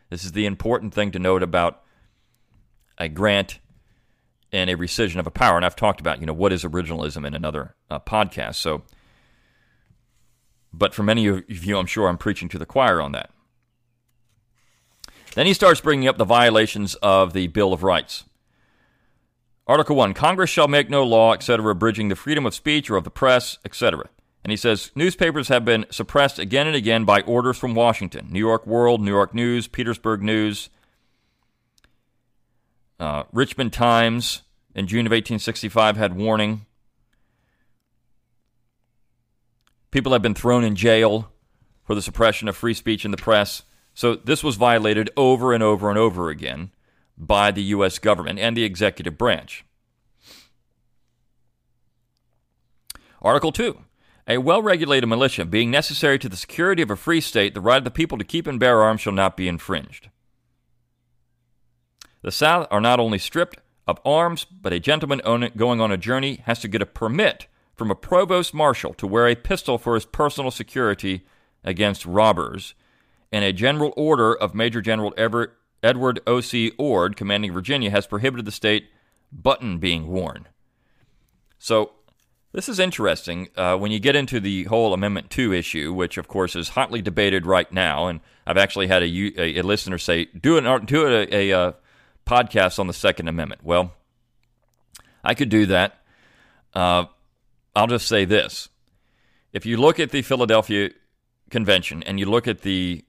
This 0.10 0.23
is 0.23 0.34
the 0.34 0.45
important 0.45 0.93
thing 0.93 1.12
to 1.12 1.19
note 1.19 1.43
about 1.43 1.82
a 2.97 3.10
grant 3.10 3.60
and 4.51 4.69
a 4.69 4.77
rescission 4.77 5.19
of 5.19 5.27
a 5.27 5.32
power. 5.32 5.56
And 5.56 5.65
I've 5.65 5.75
talked 5.75 5.99
about, 5.99 6.19
you 6.19 6.25
know, 6.25 6.34
what 6.34 6.53
is 6.53 6.63
originalism 6.63 7.25
in 7.25 7.34
another 7.34 7.75
uh, 7.89 7.99
podcast. 7.99 8.56
So, 8.56 8.84
but 10.73 10.93
for 10.93 11.03
many 11.03 11.27
of 11.27 11.43
you, 11.47 11.77
I'm 11.77 11.86
sure 11.86 12.07
I'm 12.07 12.17
preaching 12.17 12.49
to 12.49 12.57
the 12.57 12.65
choir 12.65 12.99
on 12.99 13.12
that. 13.12 13.29
Then 15.36 15.45
he 15.45 15.53
starts 15.53 15.81
bringing 15.81 16.07
up 16.07 16.17
the 16.17 16.25
violations 16.25 16.95
of 16.95 17.33
the 17.33 17.47
Bill 17.47 17.73
of 17.73 17.83
Rights. 17.83 18.25
Article 19.65 19.95
1 19.95 20.13
Congress 20.13 20.49
shall 20.49 20.67
make 20.67 20.89
no 20.89 21.03
law, 21.03 21.33
etc., 21.33 21.71
abridging 21.71 22.09
the 22.09 22.15
freedom 22.15 22.45
of 22.45 22.53
speech 22.53 22.89
or 22.89 22.97
of 22.97 23.03
the 23.03 23.09
press, 23.09 23.57
etc. 23.63 24.09
And 24.43 24.51
he 24.51 24.57
says 24.57 24.91
newspapers 24.93 25.47
have 25.47 25.63
been 25.63 25.86
suppressed 25.89 26.38
again 26.38 26.67
and 26.67 26.75
again 26.75 27.05
by 27.05 27.21
orders 27.21 27.57
from 27.57 27.75
Washington 27.75 28.27
New 28.29 28.39
York 28.39 28.67
World, 28.67 29.01
New 29.01 29.12
York 29.12 29.33
News, 29.33 29.67
Petersburg 29.67 30.21
News, 30.21 30.69
uh, 32.99 33.23
Richmond 33.31 33.71
Times 33.71 34.41
in 34.75 34.88
June 34.88 35.05
of 35.05 35.12
1865 35.12 35.97
had 35.97 36.15
warning. 36.15 36.65
People 39.93 40.13
have 40.13 40.23
been 40.23 40.34
thrown 40.34 40.63
in 40.63 40.75
jail 40.75 41.29
for 41.84 41.93
the 41.93 42.01
suppression 42.01 42.47
of 42.47 42.58
free 42.58 42.73
speech 42.73 43.06
in 43.06 43.12
the 43.12 43.15
press. 43.15 43.62
So 43.93 44.15
this 44.15 44.43
was 44.43 44.56
violated 44.56 45.12
over 45.15 45.53
and 45.53 45.62
over 45.62 45.88
and 45.88 45.99
over 45.99 46.32
again 46.32 46.71
by 47.15 47.51
the 47.51 47.62
U.S. 47.75 47.99
government 47.99 48.39
and 48.39 48.58
the 48.58 48.63
executive 48.63 49.19
branch. 49.19 49.63
Article 53.21 53.51
2. 53.51 53.77
A 54.27 54.39
well 54.39 54.63
regulated 54.63 55.08
militia, 55.08 55.45
being 55.45 55.69
necessary 55.69 56.17
to 56.17 56.27
the 56.27 56.38
security 56.38 56.82
of 56.82 56.89
a 56.89 56.95
free 56.95 57.21
state, 57.21 57.53
the 57.53 57.62
right 57.62 57.77
of 57.77 57.84
the 57.84 57.91
people 57.91 58.17
to 58.17 58.23
keep 58.23 58.47
and 58.47 58.60
bear 58.60 58.82
arms 58.82 59.01
shall 59.01 59.13
not 59.13 59.38
be 59.38 59.47
infringed. 59.47 60.10
The 62.23 62.32
South 62.32 62.65
are 62.71 62.82
not 62.82 62.99
only 62.99 63.19
stripped 63.19 63.60
of 63.86 63.99
arms, 64.03 64.43
but 64.43 64.73
a 64.73 64.79
gentleman 64.79 65.21
going 65.56 65.79
on 65.79 65.91
a 65.91 65.97
journey 65.97 66.41
has 66.45 66.58
to 66.62 66.67
get 66.67 66.82
a 66.82 66.88
permit 66.88 67.45
from 67.83 67.91
a 67.91 67.95
provost 67.95 68.53
marshal 68.53 68.93
to 68.93 69.05
wear 69.05 69.27
a 69.27 69.35
pistol 69.35 69.77
for 69.77 69.95
his 69.95 70.05
personal 70.05 70.51
security 70.51 71.25
against 71.65 72.05
robbers, 72.05 72.75
and 73.29 73.43
a 73.43 73.51
general 73.51 73.93
order 73.97 74.33
of 74.33 74.55
Major 74.55 74.81
General 74.81 75.13
Everett 75.17 75.51
Edward 75.83 76.21
O.C. 76.25 76.71
Ord, 76.77 77.17
commanding 77.17 77.51
Virginia, 77.51 77.91
has 77.91 78.07
prohibited 78.07 78.45
the 78.45 78.53
state 78.53 78.87
button 79.33 79.79
being 79.79 80.07
worn. 80.07 80.47
So, 81.59 81.91
this 82.53 82.69
is 82.69 82.79
interesting 82.79 83.49
uh, 83.57 83.75
when 83.75 83.91
you 83.91 83.99
get 83.99 84.15
into 84.15 84.39
the 84.39 84.63
whole 84.63 84.93
Amendment 84.93 85.29
2 85.29 85.51
issue, 85.51 85.91
which, 85.91 86.17
of 86.17 86.29
course, 86.29 86.55
is 86.55 86.69
hotly 86.69 87.01
debated 87.01 87.45
right 87.45 87.69
now. 87.69 88.07
And 88.07 88.21
I've 88.47 88.55
actually 88.55 88.87
had 88.87 89.03
a, 89.03 89.07
a, 89.07 89.59
a 89.59 89.61
listener 89.61 89.97
say, 89.97 90.27
do, 90.27 90.57
an, 90.57 90.85
do 90.85 91.05
a, 91.05 91.27
a, 91.29 91.49
a 91.49 91.59
uh, 91.59 91.71
podcast 92.25 92.79
on 92.79 92.87
the 92.87 92.93
Second 92.93 93.27
Amendment. 93.27 93.61
Well, 93.61 93.91
I 95.21 95.33
could 95.33 95.49
do 95.49 95.65
that. 95.65 95.97
Uh, 96.73 97.07
I'll 97.75 97.88
just 97.88 98.07
say 98.07 98.25
this. 98.25 98.69
If 99.51 99.65
you 99.65 99.77
look 99.77 99.99
at 99.99 100.12
the 100.12 100.21
Philadelphia 100.21 100.91
Convention 101.49 102.03
and 102.03 102.19
you 102.19 102.25
look 102.25 102.47
at 102.47 102.62
the 102.62 103.03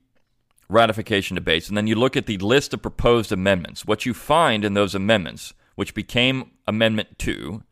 ratification 0.69 1.35
debates, 1.35 1.69
and 1.69 1.77
then 1.77 1.87
you 1.87 1.95
look 1.95 2.17
at 2.17 2.27
the 2.27 2.39
list 2.39 2.75
of 2.75 2.83
proposed 2.83 3.33
amendments, 3.33 3.85
what 3.85 4.07
you 4.07 4.15
find 4.15 4.65
in 4.65 4.75
those 4.75 4.95
amendments, 4.95 5.55
which 5.75 5.95
became 5.95 6.51
Amendment 6.67 7.19
2, 7.19 7.63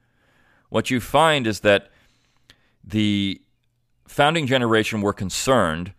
what 0.68 0.90
you 0.90 1.00
find 1.00 1.46
is 1.46 1.61
that 1.61 1.90
the 2.85 3.40
founding 4.07 4.46
generation 4.46 5.00
were 5.00 5.12
concerned 5.12 5.92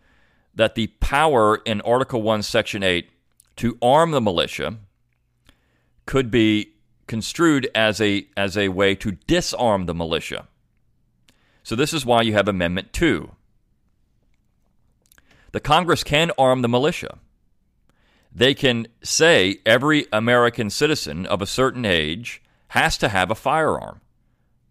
that 0.54 0.74
the 0.74 0.88
power 1.00 1.56
in 1.64 1.80
Article 1.80 2.22
1, 2.22 2.42
Section 2.42 2.82
8 2.82 3.08
to 3.56 3.78
arm 3.82 4.10
the 4.10 4.20
militia 4.20 4.78
could 6.06 6.30
be 6.30 6.74
construed 7.06 7.68
as 7.74 8.00
a, 8.00 8.26
as 8.36 8.56
a 8.56 8.68
way 8.68 8.94
to 8.94 9.12
disarm 9.12 9.86
the 9.86 9.94
militia. 9.94 10.48
So, 11.64 11.74
this 11.74 11.92
is 11.92 12.06
why 12.06 12.22
you 12.22 12.34
have 12.34 12.46
Amendment 12.46 12.92
2. 12.92 13.32
The 15.50 15.60
Congress 15.60 16.04
can 16.04 16.30
arm 16.38 16.62
the 16.62 16.68
militia. 16.68 17.18
they 18.34 18.52
can 18.54 18.88
say 19.02 19.60
every 19.64 20.06
American 20.12 20.68
citizen 20.68 21.24
of 21.26 21.40
a 21.40 21.46
certain 21.46 21.84
age 21.84 22.42
has 22.68 22.98
to 22.98 23.08
have 23.08 23.30
a 23.30 23.34
firearm. 23.36 24.00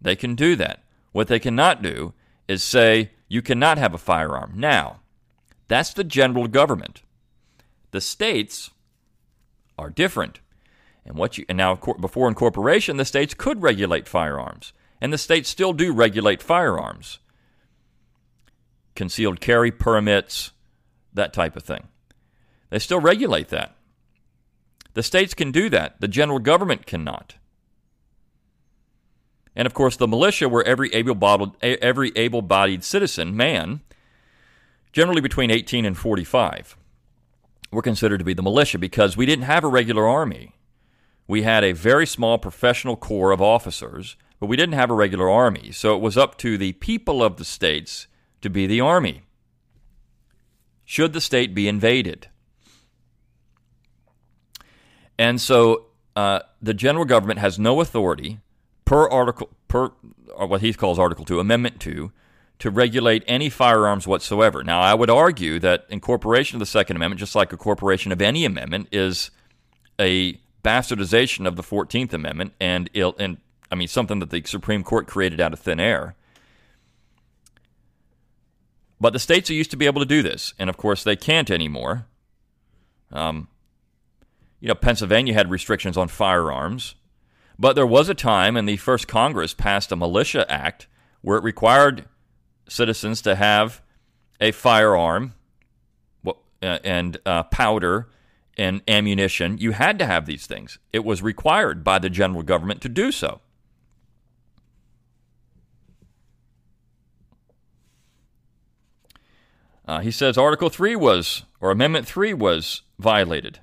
They 0.00 0.14
can 0.16 0.34
do 0.34 0.54
that. 0.56 0.84
What 1.12 1.28
they 1.28 1.38
cannot 1.38 1.80
do 1.82 2.12
is 2.46 2.62
say 2.62 3.12
you 3.26 3.40
cannot 3.40 3.78
have 3.78 3.94
a 3.94 3.98
firearm. 3.98 4.52
Now, 4.54 5.00
that's 5.66 5.94
the 5.94 6.04
general 6.04 6.46
government. 6.46 7.02
The 7.92 8.02
states 8.02 8.70
are 9.78 9.88
different. 9.88 10.40
And 11.06 11.16
what 11.16 11.38
you 11.38 11.46
and 11.48 11.56
now 11.56 11.76
before 11.76 12.28
incorporation, 12.28 12.98
the 12.98 13.04
states 13.04 13.32
could 13.32 13.62
regulate 13.62 14.06
firearms, 14.08 14.72
and 15.04 15.12
the 15.12 15.18
states 15.18 15.50
still 15.50 15.74
do 15.74 15.92
regulate 15.92 16.42
firearms, 16.42 17.18
concealed 18.94 19.38
carry 19.38 19.70
permits, 19.70 20.52
that 21.12 21.34
type 21.34 21.56
of 21.56 21.62
thing. 21.62 21.88
They 22.70 22.78
still 22.78 23.00
regulate 23.00 23.48
that. 23.48 23.76
The 24.94 25.02
states 25.02 25.34
can 25.34 25.52
do 25.52 25.68
that. 25.68 26.00
The 26.00 26.08
general 26.08 26.38
government 26.38 26.86
cannot. 26.86 27.34
And 29.54 29.66
of 29.66 29.74
course, 29.74 29.94
the 29.94 30.08
militia, 30.08 30.48
where 30.48 30.64
every 30.64 30.88
able-bodied, 30.94 31.50
every 31.62 32.10
able-bodied 32.16 32.82
citizen, 32.82 33.36
man, 33.36 33.82
generally 34.90 35.20
between 35.20 35.50
18 35.50 35.84
and 35.84 35.98
45, 35.98 36.78
were 37.70 37.82
considered 37.82 38.20
to 38.20 38.24
be 38.24 38.32
the 38.32 38.42
militia 38.42 38.78
because 38.78 39.18
we 39.18 39.26
didn't 39.26 39.44
have 39.44 39.64
a 39.64 39.68
regular 39.68 40.08
army. 40.08 40.54
We 41.28 41.42
had 41.42 41.62
a 41.62 41.72
very 41.72 42.06
small 42.06 42.38
professional 42.38 42.96
corps 42.96 43.32
of 43.32 43.42
officers, 43.42 44.16
but 44.44 44.48
we 44.50 44.58
didn't 44.58 44.74
have 44.74 44.90
a 44.90 44.94
regular 44.94 45.30
army. 45.30 45.72
So 45.72 45.96
it 45.96 46.02
was 46.02 46.18
up 46.18 46.36
to 46.40 46.58
the 46.58 46.72
people 46.72 47.22
of 47.22 47.38
the 47.38 47.46
states 47.46 48.08
to 48.42 48.50
be 48.50 48.66
the 48.66 48.78
army. 48.78 49.22
Should 50.84 51.14
the 51.14 51.20
state 51.22 51.54
be 51.54 51.66
invaded? 51.66 52.28
And 55.18 55.40
so 55.40 55.86
uh, 56.14 56.40
the 56.60 56.74
general 56.74 57.06
government 57.06 57.38
has 57.38 57.58
no 57.58 57.80
authority 57.80 58.40
per 58.84 59.08
article 59.08 59.48
per 59.66 59.92
what 60.36 60.60
he 60.60 60.74
calls 60.74 60.98
Article 60.98 61.24
Two, 61.24 61.40
Amendment 61.40 61.80
Two, 61.80 62.12
to 62.58 62.70
regulate 62.70 63.24
any 63.26 63.48
firearms 63.48 64.06
whatsoever. 64.06 64.62
Now, 64.62 64.82
I 64.82 64.92
would 64.92 65.08
argue 65.08 65.58
that 65.60 65.86
incorporation 65.88 66.56
of 66.56 66.60
the 66.60 66.66
Second 66.66 66.96
Amendment, 66.96 67.18
just 67.18 67.34
like 67.34 67.50
incorporation 67.50 68.12
of 68.12 68.20
any 68.20 68.44
amendment, 68.44 68.88
is 68.92 69.30
a 69.98 70.34
bastardization 70.62 71.46
of 71.46 71.56
the 71.56 71.62
Fourteenth 71.62 72.12
Amendment, 72.12 72.52
and 72.60 72.90
Ill, 72.92 73.14
and 73.18 73.38
I 73.70 73.74
mean 73.74 73.88
something 73.88 74.18
that 74.20 74.30
the 74.30 74.42
Supreme 74.44 74.82
Court 74.82 75.06
created 75.06 75.40
out 75.40 75.52
of 75.52 75.60
thin 75.60 75.80
air. 75.80 76.14
But 79.00 79.12
the 79.12 79.18
states 79.18 79.50
are 79.50 79.54
used 79.54 79.70
to 79.72 79.76
be 79.76 79.86
able 79.86 80.00
to 80.00 80.06
do 80.06 80.22
this, 80.22 80.54
and 80.58 80.70
of 80.70 80.76
course 80.76 81.04
they 81.04 81.16
can't 81.16 81.50
anymore. 81.50 82.06
Um, 83.12 83.48
you 84.60 84.68
know, 84.68 84.74
Pennsylvania 84.74 85.34
had 85.34 85.50
restrictions 85.50 85.96
on 85.96 86.08
firearms, 86.08 86.94
but 87.58 87.74
there 87.74 87.86
was 87.86 88.08
a 88.08 88.14
time, 88.14 88.56
and 88.56 88.68
the 88.68 88.76
first 88.76 89.06
Congress 89.06 89.52
passed 89.52 89.92
a 89.92 89.96
Militia 89.96 90.50
Act 90.50 90.86
where 91.20 91.38
it 91.38 91.44
required 91.44 92.06
citizens 92.68 93.20
to 93.22 93.34
have 93.34 93.82
a 94.40 94.52
firearm 94.52 95.34
uh, 96.26 96.78
and 96.82 97.18
uh, 97.26 97.42
powder 97.44 98.08
and 98.56 98.80
ammunition. 98.88 99.58
You 99.58 99.72
had 99.72 99.98
to 99.98 100.06
have 100.06 100.26
these 100.26 100.46
things. 100.46 100.78
It 100.92 101.04
was 101.04 101.22
required 101.22 101.84
by 101.84 101.98
the 101.98 102.08
general 102.08 102.42
government 102.42 102.80
to 102.82 102.88
do 102.88 103.12
so. 103.12 103.40
Uh, 109.86 110.00
he 110.00 110.10
says 110.10 110.38
Article 110.38 110.70
3 110.70 110.96
was, 110.96 111.44
or 111.60 111.70
Amendment 111.70 112.06
3 112.06 112.32
was 112.34 112.82
violated. 112.98 113.60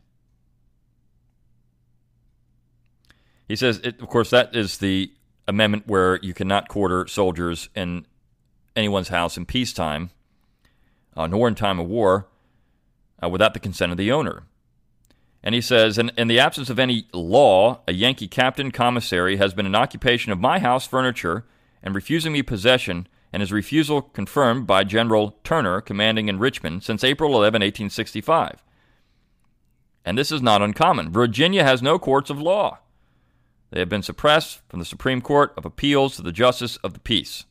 He 3.47 3.55
says, 3.55 3.79
it, 3.84 3.99
of 3.99 4.07
course, 4.07 4.29
that 4.29 4.55
is 4.55 4.77
the 4.77 5.12
amendment 5.47 5.88
where 5.88 6.19
you 6.21 6.34
cannot 6.34 6.69
quarter 6.69 7.07
soldiers 7.07 7.69
in 7.75 8.05
anyone's 8.75 9.10
house 9.10 9.36
in 9.36 9.45
peacetime, 9.45 10.12
uh, 11.17 11.27
nor 11.27 11.47
in 11.47 11.55
time 11.55 11.79
of 11.79 11.88
war, 11.88 12.27
uh, 13.21 13.27
without 13.27 13.53
the 13.53 13.60
consent 13.60 13.91
of 13.91 13.97
the 13.97 14.12
owner. 14.12 14.43
And 15.43 15.55
he 15.55 15.62
says, 15.62 15.97
in, 15.97 16.12
in 16.17 16.27
the 16.27 16.39
absence 16.39 16.69
of 16.69 16.79
any 16.79 17.07
law, 17.13 17.81
a 17.88 17.93
Yankee 17.93 18.27
captain 18.27 18.71
commissary 18.71 19.38
has 19.38 19.53
been 19.53 19.65
in 19.65 19.75
occupation 19.75 20.31
of 20.31 20.39
my 20.39 20.60
house 20.60 20.88
furniture 20.88 21.45
and 21.81 21.95
refusing 21.95 22.31
me 22.31 22.43
possession, 22.43 23.07
and 23.34 23.41
his 23.41 23.52
refusal 23.52 24.02
confirmed 24.02 24.67
by 24.67 24.84
General 24.84 25.38
Turner, 25.44 25.82
commanding 25.82 26.28
in 26.28 26.39
Richmond, 26.39 26.84
since 26.84 27.04
April 27.04 27.32
11, 27.32 27.62
1865. 27.62 28.63
And 30.04 30.17
this 30.17 30.32
is 30.32 30.41
not 30.41 30.62
uncommon. 30.62 31.12
Virginia 31.12 31.63
has 31.63 31.82
no 31.82 32.00
courts 32.00 32.30
of 32.30 32.41
law. 32.41 32.80
They 33.70 33.80
have 33.80 33.89
been 33.89 34.04
suppressed 34.04 34.62
from 34.67 34.80
the 34.80 34.86
Supreme 34.86 35.22
Court 35.22 35.54
of 35.56 35.65
Appeals 35.65 36.15
to 36.15 36.22
the 36.22 36.32
Justice 36.32 36.78
of 36.78 36.94
the 36.94 37.00
Peace. 37.00 37.46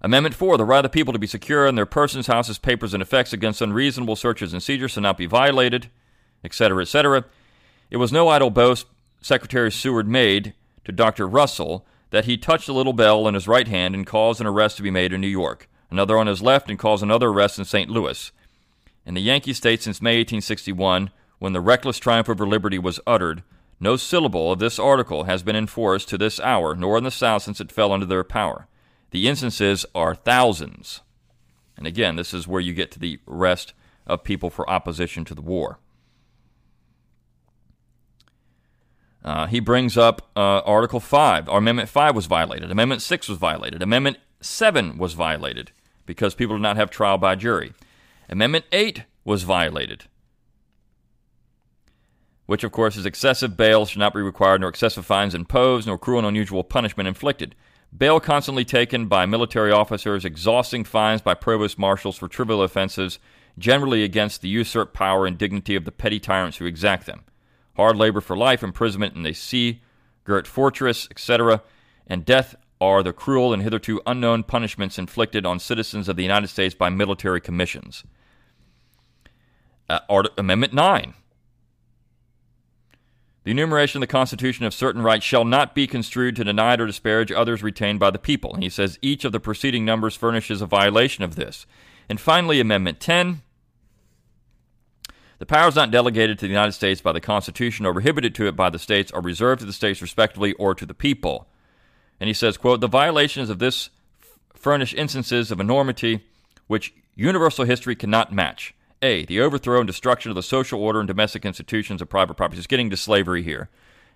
Amendment 0.00 0.34
4 0.34 0.56
The 0.56 0.64
right 0.64 0.78
of 0.78 0.84
the 0.84 0.88
people 0.88 1.12
to 1.12 1.18
be 1.18 1.26
secure 1.26 1.66
in 1.66 1.74
their 1.74 1.86
persons, 1.86 2.26
houses, 2.26 2.58
papers, 2.58 2.92
and 2.94 3.02
effects 3.02 3.32
against 3.32 3.62
unreasonable 3.62 4.16
searches 4.16 4.52
and 4.52 4.62
seizures 4.62 4.92
shall 4.92 5.02
not 5.02 5.16
be 5.16 5.26
violated, 5.26 5.90
etc., 6.44 6.82
etc. 6.82 7.24
It 7.90 7.96
was 7.96 8.12
no 8.12 8.28
idle 8.28 8.50
boast 8.50 8.86
Secretary 9.20 9.70
Seward 9.70 10.08
made 10.08 10.54
to 10.84 10.92
Dr. 10.92 11.28
Russell 11.28 11.86
that 12.10 12.26
he 12.26 12.36
touched 12.36 12.68
a 12.68 12.72
little 12.72 12.92
bell 12.92 13.26
in 13.26 13.34
his 13.34 13.48
right 13.48 13.68
hand 13.68 13.94
and 13.94 14.06
caused 14.06 14.40
an 14.40 14.46
arrest 14.46 14.76
to 14.76 14.82
be 14.82 14.90
made 14.90 15.12
in 15.12 15.20
New 15.20 15.26
York, 15.26 15.68
another 15.90 16.18
on 16.18 16.26
his 16.26 16.42
left, 16.42 16.68
and 16.68 16.78
caused 16.78 17.02
another 17.02 17.28
arrest 17.28 17.58
in 17.58 17.64
St. 17.64 17.90
Louis. 17.90 18.30
In 19.04 19.14
the 19.14 19.20
Yankee 19.20 19.52
state 19.52 19.82
since 19.82 20.02
May 20.02 20.18
1861, 20.18 21.10
when 21.38 21.52
the 21.52 21.60
reckless 21.60 21.98
triumph 21.98 22.28
over 22.28 22.46
liberty 22.46 22.78
was 22.78 23.00
uttered, 23.06 23.42
no 23.80 23.96
syllable 23.96 24.52
of 24.52 24.60
this 24.60 24.78
article 24.78 25.24
has 25.24 25.42
been 25.42 25.56
enforced 25.56 26.08
to 26.10 26.18
this 26.18 26.38
hour, 26.38 26.76
nor 26.76 26.98
in 26.98 27.04
the 27.04 27.10
South 27.10 27.42
since 27.42 27.60
it 27.60 27.72
fell 27.72 27.92
under 27.92 28.06
their 28.06 28.22
power. 28.22 28.68
The 29.10 29.26
instances 29.26 29.84
are 29.94 30.14
thousands. 30.14 31.00
And 31.76 31.86
again, 31.86 32.14
this 32.14 32.32
is 32.32 32.46
where 32.46 32.60
you 32.60 32.74
get 32.74 32.92
to 32.92 33.00
the 33.00 33.18
rest 33.26 33.74
of 34.06 34.22
people 34.22 34.50
for 34.50 34.68
opposition 34.70 35.24
to 35.24 35.34
the 35.34 35.42
war. 35.42 35.78
Uh, 39.24 39.46
he 39.46 39.60
brings 39.60 39.96
up 39.96 40.30
uh, 40.36 40.60
Article 40.60 41.00
5. 41.00 41.48
Amendment 41.48 41.88
5 41.88 42.16
was 42.16 42.26
violated. 42.26 42.70
Amendment 42.70 43.02
6 43.02 43.28
was 43.28 43.38
violated. 43.38 43.82
Amendment 43.82 44.18
7 44.40 44.98
was 44.98 45.14
violated 45.14 45.70
because 46.06 46.34
people 46.34 46.56
did 46.56 46.62
not 46.62 46.76
have 46.76 46.90
trial 46.90 47.18
by 47.18 47.34
jury. 47.34 47.72
Amendment 48.28 48.64
8 48.72 49.04
was 49.24 49.44
violated 49.44 50.06
which 52.46 52.64
of 52.64 52.72
course 52.72 52.96
is 52.96 53.06
excessive 53.06 53.56
bail 53.56 53.86
should 53.86 53.98
not 53.98 54.12
be 54.12 54.20
required, 54.20 54.60
nor 54.60 54.68
excessive 54.68 55.06
fines 55.06 55.34
imposed, 55.34 55.86
nor 55.86 55.96
cruel 55.96 56.18
and 56.18 56.28
unusual 56.28 56.62
punishment 56.62 57.08
inflicted. 57.08 57.54
Bail 57.96 58.20
constantly 58.20 58.64
taken 58.64 59.06
by 59.06 59.24
military 59.24 59.70
officers, 59.70 60.24
exhausting 60.24 60.84
fines 60.84 61.22
by 61.22 61.32
provost 61.32 61.78
marshals 61.78 62.18
for 62.18 62.28
trivial 62.28 62.62
offenses, 62.62 63.18
generally 63.58 64.02
against 64.02 64.42
the 64.42 64.50
usurped 64.50 64.94
power 64.94 65.26
and 65.26 65.38
dignity 65.38 65.76
of 65.76 65.86
the 65.86 65.92
petty 65.92 66.20
tyrants 66.20 66.56
who 66.58 66.66
exact 66.66 67.06
them. 67.06 67.24
Hard 67.76 67.96
labor 67.96 68.20
for 68.20 68.36
life, 68.36 68.62
imprisonment 68.62 69.16
in 69.16 69.24
a 69.26 69.32
sea 69.32 69.80
girt 70.24 70.46
fortress, 70.46 71.08
etc., 71.10 71.62
and 72.06 72.24
death 72.24 72.54
are 72.80 73.02
the 73.02 73.12
cruel 73.12 73.52
and 73.52 73.62
hitherto 73.62 74.00
unknown 74.06 74.42
punishments 74.42 74.98
inflicted 74.98 75.46
on 75.46 75.58
citizens 75.58 76.08
of 76.08 76.16
the 76.16 76.22
United 76.22 76.48
States 76.48 76.74
by 76.74 76.90
military 76.90 77.40
commissions. 77.40 78.04
Uh, 79.88 80.00
Art- 80.08 80.28
Amendment 80.36 80.72
9 80.72 81.14
the 83.44 83.50
enumeration 83.50 83.98
of 83.98 84.02
the 84.02 84.12
Constitution 84.12 84.64
of 84.66 84.74
certain 84.74 85.02
rights 85.02 85.24
shall 85.24 85.44
not 85.44 85.74
be 85.74 85.88
construed 85.88 86.36
to 86.36 86.44
deny 86.44 86.74
or 86.74 86.86
disparage 86.86 87.32
others 87.32 87.62
retained 87.62 87.98
by 87.98 88.10
the 88.10 88.18
people. 88.18 88.54
he 88.54 88.68
says 88.68 89.00
each 89.02 89.24
of 89.24 89.32
the 89.32 89.40
preceding 89.40 89.84
numbers 89.84 90.14
furnishes 90.14 90.62
a 90.62 90.66
violation 90.66 91.24
of 91.24 91.34
this. 91.34 91.66
And 92.08 92.20
finally, 92.20 92.60
Amendment 92.60 93.00
10. 93.00 93.42
The 95.42 95.46
powers 95.46 95.74
not 95.74 95.90
delegated 95.90 96.38
to 96.38 96.46
the 96.46 96.52
United 96.52 96.70
States 96.70 97.00
by 97.00 97.10
the 97.10 97.20
Constitution 97.20 97.84
or 97.84 97.92
prohibited 97.92 98.32
to 98.36 98.46
it 98.46 98.54
by 98.54 98.70
the 98.70 98.78
states 98.78 99.10
are 99.10 99.20
reserved 99.20 99.58
to 99.58 99.66
the 99.66 99.72
states 99.72 100.00
respectively 100.00 100.52
or 100.52 100.72
to 100.72 100.86
the 100.86 100.94
people. 100.94 101.48
And 102.20 102.28
he 102.28 102.32
says, 102.32 102.56
quote, 102.56 102.80
the 102.80 102.86
violations 102.86 103.50
of 103.50 103.58
this 103.58 103.90
furnish 104.54 104.94
instances 104.94 105.50
of 105.50 105.58
enormity 105.58 106.24
which 106.68 106.94
universal 107.16 107.64
history 107.64 107.96
cannot 107.96 108.32
match 108.32 108.72
a. 109.02 109.24
The 109.24 109.40
overthrow 109.40 109.80
and 109.80 109.86
destruction 109.88 110.30
of 110.30 110.36
the 110.36 110.44
social 110.44 110.80
order 110.80 111.00
and 111.00 111.08
domestic 111.08 111.44
institutions 111.44 112.00
of 112.00 112.08
private 112.08 112.34
property. 112.34 112.58
He's 112.58 112.68
getting 112.68 112.90
to 112.90 112.96
slavery 112.96 113.42
here 113.42 113.68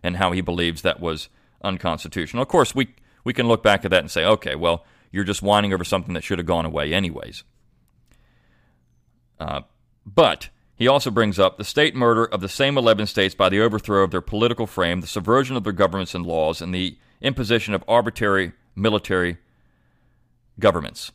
and 0.04 0.18
how 0.18 0.30
he 0.30 0.42
believes 0.42 0.82
that 0.82 1.00
was 1.00 1.28
unconstitutional. 1.60 2.40
Of 2.40 2.48
course, 2.48 2.72
we, 2.72 2.94
we 3.24 3.32
can 3.32 3.48
look 3.48 3.64
back 3.64 3.84
at 3.84 3.90
that 3.90 3.98
and 4.04 4.12
say, 4.12 4.24
okay, 4.24 4.54
well, 4.54 4.84
you're 5.10 5.24
just 5.24 5.42
whining 5.42 5.72
over 5.72 5.82
something 5.82 6.14
that 6.14 6.22
should 6.22 6.38
have 6.38 6.46
gone 6.46 6.66
away 6.66 6.94
anyways. 6.94 7.42
Uh, 9.40 9.62
but 10.06 10.50
he 10.76 10.86
also 10.86 11.10
brings 11.10 11.38
up 11.38 11.56
the 11.56 11.64
state 11.64 11.94
murder 11.94 12.26
of 12.26 12.40
the 12.40 12.48
same 12.48 12.76
11 12.76 13.06
states 13.06 13.34
by 13.34 13.48
the 13.48 13.60
overthrow 13.60 14.04
of 14.04 14.10
their 14.10 14.20
political 14.20 14.66
frame, 14.66 15.00
the 15.00 15.06
subversion 15.06 15.56
of 15.56 15.64
their 15.64 15.72
governments 15.72 16.14
and 16.14 16.26
laws, 16.26 16.60
and 16.60 16.74
the 16.74 16.98
imposition 17.22 17.72
of 17.72 17.82
arbitrary 17.88 18.52
military 18.74 19.38
governments. 20.60 21.12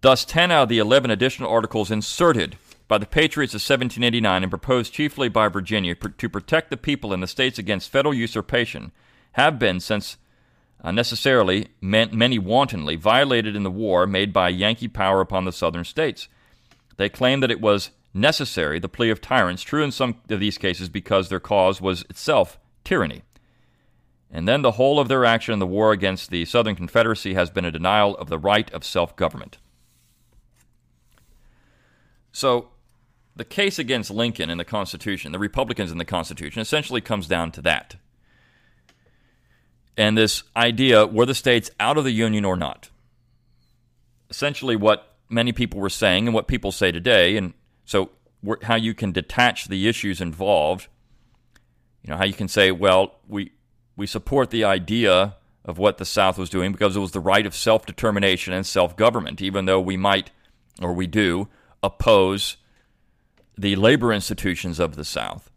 Thus, 0.00 0.24
10 0.24 0.52
out 0.52 0.64
of 0.64 0.68
the 0.68 0.78
11 0.78 1.10
additional 1.10 1.50
articles 1.50 1.90
inserted 1.90 2.56
by 2.86 2.98
the 2.98 3.06
Patriots 3.06 3.54
of 3.54 3.58
1789 3.58 4.44
and 4.44 4.50
proposed 4.50 4.92
chiefly 4.92 5.28
by 5.28 5.48
Virginia 5.48 5.96
to 5.96 6.28
protect 6.28 6.70
the 6.70 6.76
people 6.76 7.12
in 7.12 7.18
the 7.18 7.26
states 7.26 7.58
against 7.58 7.90
federal 7.90 8.14
usurpation 8.14 8.92
have 9.32 9.58
been, 9.58 9.80
since 9.80 10.16
uh, 10.82 10.90
necessarily, 10.90 11.68
many 11.80 12.38
wantonly, 12.38 12.96
violated 12.96 13.56
in 13.56 13.62
the 13.62 13.70
war 13.70 14.06
made 14.06 14.32
by 14.32 14.48
Yankee 14.48 14.88
power 14.88 15.20
upon 15.20 15.44
the 15.44 15.52
southern 15.52 15.84
states. 15.84 16.28
They 16.96 17.08
claim 17.08 17.40
that 17.40 17.50
it 17.50 17.60
was 17.60 17.90
necessary, 18.14 18.78
the 18.78 18.88
plea 18.88 19.10
of 19.10 19.20
tyrants, 19.20 19.62
true 19.62 19.82
in 19.82 19.90
some 19.90 20.16
of 20.28 20.40
these 20.40 20.58
cases 20.58 20.88
because 20.88 21.28
their 21.28 21.40
cause 21.40 21.80
was 21.80 22.02
itself 22.02 22.58
tyranny. 22.84 23.22
And 24.30 24.48
then 24.48 24.62
the 24.62 24.72
whole 24.72 24.98
of 24.98 25.08
their 25.08 25.24
action 25.24 25.52
in 25.52 25.58
the 25.60 25.66
war 25.66 25.92
against 25.92 26.30
the 26.30 26.44
Southern 26.44 26.74
Confederacy 26.74 27.34
has 27.34 27.50
been 27.50 27.64
a 27.64 27.70
denial 27.70 28.16
of 28.16 28.28
the 28.28 28.38
right 28.38 28.72
of 28.72 28.84
self 28.84 29.14
government. 29.16 29.58
So, 32.32 32.70
the 33.34 33.44
case 33.44 33.78
against 33.78 34.10
Lincoln 34.10 34.50
and 34.50 34.58
the 34.58 34.64
Constitution, 34.64 35.32
the 35.32 35.38
Republicans 35.38 35.92
in 35.92 35.98
the 35.98 36.04
Constitution, 36.04 36.60
essentially 36.60 37.00
comes 37.00 37.28
down 37.28 37.52
to 37.52 37.62
that. 37.62 37.96
And 39.96 40.16
this 40.16 40.42
idea 40.54 41.06
were 41.06 41.26
the 41.26 41.34
states 41.34 41.70
out 41.80 41.96
of 41.96 42.04
the 42.04 42.12
Union 42.12 42.44
or 42.44 42.56
not? 42.56 42.90
Essentially, 44.28 44.76
what 44.76 45.16
many 45.28 45.52
people 45.52 45.80
were 45.80 45.88
saying 45.90 46.26
and 46.26 46.34
what 46.34 46.46
people 46.46 46.72
say 46.72 46.92
today, 46.92 47.36
and 47.36 47.54
so 47.84 48.10
how 48.62 48.74
you 48.74 48.94
can 48.94 49.12
detach 49.12 49.68
the 49.68 49.88
issues 49.88 50.20
involved. 50.20 50.88
You 52.02 52.10
know, 52.10 52.16
how 52.16 52.24
you 52.24 52.32
can 52.32 52.48
say, 52.48 52.70
well, 52.70 53.16
we, 53.26 53.52
we 53.96 54.06
support 54.06 54.50
the 54.50 54.64
idea 54.64 55.36
of 55.64 55.78
what 55.78 55.98
the 55.98 56.04
South 56.04 56.38
was 56.38 56.48
doing 56.48 56.70
because 56.70 56.94
it 56.94 57.00
was 57.00 57.10
the 57.10 57.20
right 57.20 57.44
of 57.44 57.54
self 57.54 57.86
determination 57.86 58.52
and 58.52 58.64
self 58.64 58.96
government, 58.96 59.42
even 59.42 59.64
though 59.64 59.80
we 59.80 59.96
might, 59.96 60.30
or 60.80 60.92
we 60.92 61.06
do, 61.06 61.48
oppose 61.82 62.56
the 63.58 63.74
labor 63.74 64.12
institutions 64.12 64.78
of 64.78 64.96
the 64.96 65.04
South. 65.04 65.50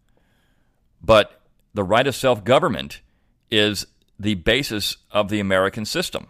But 1.01 1.41
the 1.73 1.83
right 1.83 2.07
of 2.07 2.15
self 2.15 2.43
government 2.43 3.01
is 3.51 3.85
the 4.19 4.35
basis 4.35 4.97
of 5.11 5.29
the 5.29 5.39
American 5.39 5.85
system. 5.85 6.27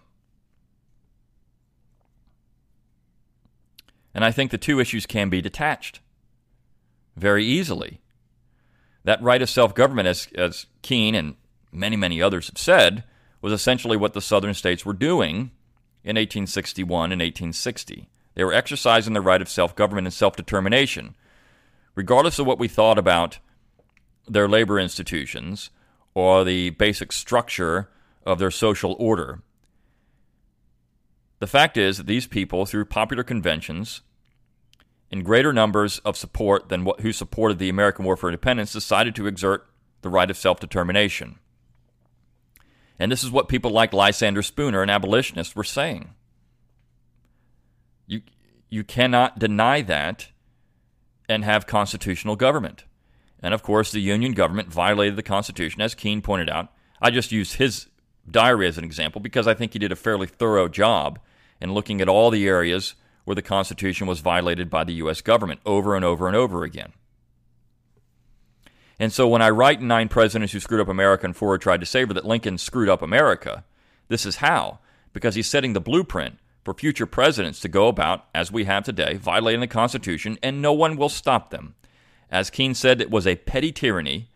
And 4.14 4.24
I 4.24 4.32
think 4.32 4.52
the 4.52 4.58
two 4.58 4.80
issues 4.80 5.06
can 5.06 5.30
be 5.30 5.42
detached 5.42 6.00
very 7.16 7.46
easily. 7.46 8.00
That 9.04 9.22
right 9.22 9.42
of 9.42 9.50
self 9.50 9.74
government, 9.74 10.08
as, 10.08 10.28
as 10.36 10.66
Kean 10.82 11.16
and 11.16 11.36
many, 11.72 11.96
many 11.96 12.22
others 12.22 12.48
have 12.48 12.58
said, 12.58 13.04
was 13.42 13.54
essentially 13.54 13.98
what 13.98 14.14
the 14.14 14.22
southern 14.22 14.54
states 14.54 14.86
were 14.86 14.94
doing 14.94 15.52
in 16.04 16.16
1861 16.16 17.12
and 17.12 17.22
1860. 17.22 18.10
They 18.36 18.44
were 18.44 18.54
exercising 18.54 19.14
their 19.14 19.22
right 19.22 19.42
of 19.42 19.50
self 19.50 19.76
government 19.76 20.08
and 20.08 20.14
self 20.14 20.36
determination 20.36 21.16
regardless 22.00 22.40
of 22.40 22.46
what 22.46 22.60
we 22.60 22.68
thought 22.70 22.98
about 22.98 23.40
their 24.26 24.48
labor 24.48 24.80
institutions 24.80 25.70
or 26.20 26.44
the 26.44 26.70
basic 26.72 27.14
structure 27.14 27.90
of 28.26 28.40
their 28.40 28.52
social 28.52 28.94
order. 29.00 29.42
The 31.40 31.48
fact 31.48 31.78
is 31.78 31.96
that 31.96 32.08
these 32.08 32.28
people, 32.28 32.66
through 32.66 32.86
popular 32.86 33.24
conventions, 33.24 34.02
in 35.10 35.24
greater 35.24 35.54
numbers 35.54 36.00
of 36.00 36.18
support 36.18 36.68
than 36.68 36.84
what, 36.84 37.00
who 37.00 37.14
supported 37.14 37.58
the 37.58 37.70
American 37.70 38.04
War 38.04 38.18
for 38.18 38.28
Independence, 38.28 38.74
decided 38.74 39.16
to 39.16 39.28
exert 39.28 39.66
the 40.02 40.10
right 40.10 40.30
of 40.30 40.36
self 40.36 40.60
determination. 40.60 41.40
And 43.00 43.10
this 43.10 43.24
is 43.24 43.32
what 43.32 43.48
people 43.48 43.72
like 43.72 43.94
Lysander 43.94 44.42
Spooner 44.42 44.82
and 44.82 44.92
abolitionists 44.92 45.56
were 45.56 45.64
saying. 45.64 46.10
You, 48.08 48.24
you 48.70 48.84
cannot 48.84 49.40
deny 49.40 49.82
that 49.84 50.32
and 51.30 51.46
have 51.46 51.66
constitutional 51.66 52.36
government. 52.36 52.84
And 53.42 53.54
of 53.54 53.64
course, 53.64 53.92
the 53.92 54.00
Union 54.00 54.34
government 54.34 54.72
violated 54.72 55.16
the 55.16 55.24
Constitution, 55.24 55.82
as 55.82 55.96
Kean 55.96 56.22
pointed 56.22 56.50
out. 56.50 56.70
I 57.02 57.10
just 57.10 57.32
used 57.32 57.56
his 57.56 57.88
diary 58.30 58.68
as 58.68 58.78
an 58.78 58.84
example 58.84 59.22
because 59.22 59.48
I 59.48 59.54
think 59.54 59.74
he 59.74 59.80
did 59.80 59.92
a 59.92 59.96
fairly 59.96 60.28
thorough 60.28 60.68
job 60.68 61.20
in 61.62 61.74
looking 61.74 62.02
at 62.02 62.10
all 62.10 62.30
the 62.30 62.48
areas 62.48 62.96
where 63.24 63.36
the 63.36 63.42
Constitution 63.42 64.08
was 64.08 64.20
violated 64.20 64.70
by 64.70 64.84
the 64.84 64.94
U.S. 64.96 65.22
government 65.22 65.62
over 65.66 65.96
and 65.96 66.04
over 66.04 66.28
and 66.28 66.36
over 66.36 66.64
again. 66.64 66.94
And 69.00 69.14
so 69.14 69.28
when 69.28 69.42
I 69.42 69.50
write 69.50 69.82
Nine 69.82 70.10
Presidents 70.10 70.52
Who 70.52 70.60
Screwed 70.60 70.82
Up 70.82 70.90
America 70.90 71.26
and 71.26 71.36
Four 71.36 71.58
Tried 71.58 71.80
to 71.80 71.86
Save 71.86 72.10
Her 72.10 72.14
that 72.16 72.26
Lincoln 72.26 72.58
screwed 72.58 72.90
up 72.90 73.02
America, 73.02 73.64
this 74.10 74.26
is 74.26 74.38
how. 74.38 74.80
Because 75.14 75.36
he's 75.36 75.48
setting 75.48 75.74
the 75.74 75.80
blueprint 75.80 76.38
for 76.66 76.74
future 76.74 77.06
presidents 77.06 77.62
to 77.62 77.70
go 77.70 77.88
about, 77.88 78.26
as 78.36 78.52
we 78.52 78.66
have 78.66 78.84
today, 78.84 79.16
violating 79.16 79.62
the 79.62 79.68
Constitution, 79.68 80.38
and 80.44 80.62
no 80.62 80.74
one 80.74 80.98
will 80.98 81.10
stop 81.10 81.50
them. 81.50 81.76
As 82.32 82.50
Kean 82.50 82.74
said, 82.74 83.02
it 83.02 83.10
was 83.10 83.26
a 83.26 83.36
petty 83.36 83.72
tyranny, 83.72 84.30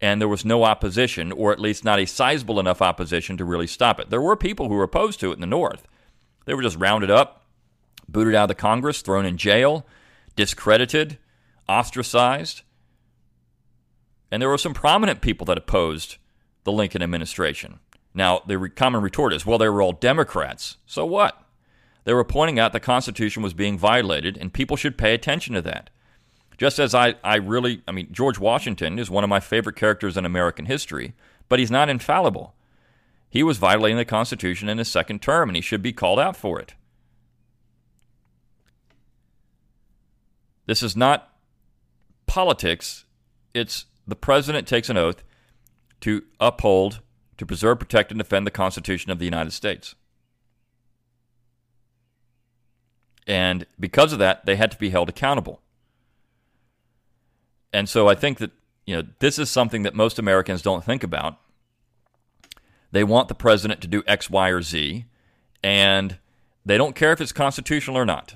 and 0.00 0.20
there 0.20 0.28
was 0.28 0.44
no 0.44 0.64
opposition, 0.64 1.32
or 1.32 1.52
at 1.52 1.60
least 1.60 1.84
not 1.84 1.98
a 1.98 2.06
sizable 2.06 2.60
enough 2.60 2.80
opposition 2.80 3.36
to 3.36 3.44
really 3.44 3.66
stop 3.66 4.00
it. 4.00 4.10
There 4.10 4.20
were 4.20 4.36
people 4.36 4.68
who 4.68 4.74
were 4.74 4.84
opposed 4.84 5.20
to 5.20 5.30
it 5.30 5.34
in 5.34 5.40
the 5.40 5.46
North. 5.46 5.86
They 6.46 6.54
were 6.54 6.62
just 6.62 6.78
rounded 6.78 7.10
up, 7.10 7.44
booted 8.08 8.34
out 8.34 8.44
of 8.44 8.48
the 8.48 8.54
Congress, 8.54 9.02
thrown 9.02 9.26
in 9.26 9.36
jail, 9.36 9.86
discredited, 10.36 11.18
ostracized. 11.68 12.62
And 14.30 14.40
there 14.40 14.48
were 14.48 14.58
some 14.58 14.74
prominent 14.74 15.20
people 15.20 15.44
that 15.46 15.58
opposed 15.58 16.16
the 16.64 16.72
Lincoln 16.72 17.02
administration. 17.02 17.80
Now, 18.14 18.42
the 18.46 18.70
common 18.74 19.02
retort 19.02 19.32
is, 19.32 19.44
well, 19.44 19.58
they 19.58 19.68
were 19.68 19.82
all 19.82 19.92
Democrats. 19.92 20.78
So 20.86 21.04
what? 21.04 21.40
They 22.04 22.14
were 22.14 22.24
pointing 22.24 22.58
out 22.58 22.72
the 22.72 22.80
Constitution 22.80 23.42
was 23.42 23.54
being 23.54 23.78
violated, 23.78 24.36
and 24.36 24.52
people 24.52 24.76
should 24.76 24.98
pay 24.98 25.14
attention 25.14 25.54
to 25.54 25.62
that. 25.62 25.90
Just 26.60 26.78
as 26.78 26.94
I, 26.94 27.14
I 27.24 27.36
really, 27.36 27.80
I 27.88 27.92
mean, 27.92 28.08
George 28.12 28.38
Washington 28.38 28.98
is 28.98 29.08
one 29.08 29.24
of 29.24 29.30
my 29.30 29.40
favorite 29.40 29.76
characters 29.76 30.18
in 30.18 30.26
American 30.26 30.66
history, 30.66 31.14
but 31.48 31.58
he's 31.58 31.70
not 31.70 31.88
infallible. 31.88 32.54
He 33.30 33.42
was 33.42 33.56
violating 33.56 33.96
the 33.96 34.04
Constitution 34.04 34.68
in 34.68 34.76
his 34.76 34.88
second 34.88 35.22
term, 35.22 35.48
and 35.48 35.56
he 35.56 35.62
should 35.62 35.80
be 35.82 35.94
called 35.94 36.20
out 36.20 36.36
for 36.36 36.60
it. 36.60 36.74
This 40.66 40.82
is 40.82 40.94
not 40.94 41.32
politics, 42.26 43.06
it's 43.54 43.86
the 44.06 44.14
president 44.14 44.68
takes 44.68 44.90
an 44.90 44.98
oath 44.98 45.22
to 46.02 46.24
uphold, 46.40 47.00
to 47.38 47.46
preserve, 47.46 47.78
protect, 47.78 48.10
and 48.10 48.18
defend 48.18 48.46
the 48.46 48.50
Constitution 48.50 49.10
of 49.10 49.18
the 49.18 49.24
United 49.24 49.52
States. 49.52 49.94
And 53.26 53.64
because 53.78 54.12
of 54.12 54.18
that, 54.18 54.44
they 54.44 54.56
had 54.56 54.70
to 54.72 54.78
be 54.78 54.90
held 54.90 55.08
accountable. 55.08 55.62
And 57.72 57.88
so 57.88 58.08
I 58.08 58.14
think 58.14 58.38
that, 58.38 58.50
you 58.86 58.96
know, 58.96 59.08
this 59.20 59.38
is 59.38 59.50
something 59.50 59.82
that 59.82 59.94
most 59.94 60.18
Americans 60.18 60.62
don't 60.62 60.84
think 60.84 61.02
about. 61.02 61.38
They 62.92 63.04
want 63.04 63.28
the 63.28 63.34
president 63.34 63.80
to 63.82 63.86
do 63.86 64.02
X, 64.06 64.28
Y, 64.28 64.48
or 64.48 64.62
Z, 64.62 65.04
and 65.62 66.18
they 66.64 66.76
don't 66.76 66.96
care 66.96 67.12
if 67.12 67.20
it's 67.20 67.32
constitutional 67.32 67.96
or 67.96 68.04
not. 68.04 68.34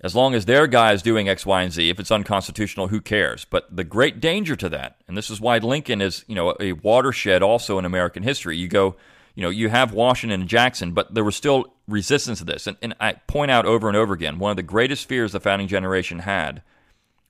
As 0.00 0.16
long 0.16 0.34
as 0.34 0.46
their 0.46 0.66
guy 0.66 0.92
is 0.92 1.02
doing 1.02 1.28
X, 1.28 1.46
Y, 1.46 1.62
and 1.62 1.72
Z, 1.72 1.88
if 1.88 2.00
it's 2.00 2.10
unconstitutional, 2.10 2.88
who 2.88 3.00
cares? 3.00 3.44
But 3.44 3.76
the 3.76 3.84
great 3.84 4.18
danger 4.18 4.56
to 4.56 4.68
that, 4.70 4.96
and 5.06 5.16
this 5.16 5.30
is 5.30 5.40
why 5.40 5.58
Lincoln 5.58 6.00
is, 6.00 6.24
you 6.26 6.34
know, 6.34 6.56
a 6.58 6.72
watershed 6.72 7.42
also 7.42 7.78
in 7.78 7.84
American 7.84 8.24
history. 8.24 8.56
You 8.56 8.66
go 8.66 8.96
you 9.34 9.42
know, 9.42 9.50
you 9.50 9.68
have 9.68 9.92
Washington 9.92 10.40
and 10.40 10.48
Jackson, 10.48 10.92
but 10.92 11.14
there 11.14 11.24
was 11.24 11.36
still 11.36 11.74
resistance 11.88 12.38
to 12.38 12.44
this. 12.44 12.66
And, 12.66 12.76
and 12.82 12.94
I 13.00 13.14
point 13.26 13.50
out 13.50 13.64
over 13.64 13.88
and 13.88 13.96
over 13.96 14.12
again 14.12 14.38
one 14.38 14.50
of 14.50 14.56
the 14.56 14.62
greatest 14.62 15.08
fears 15.08 15.32
the 15.32 15.40
founding 15.40 15.68
generation 15.68 16.20
had 16.20 16.62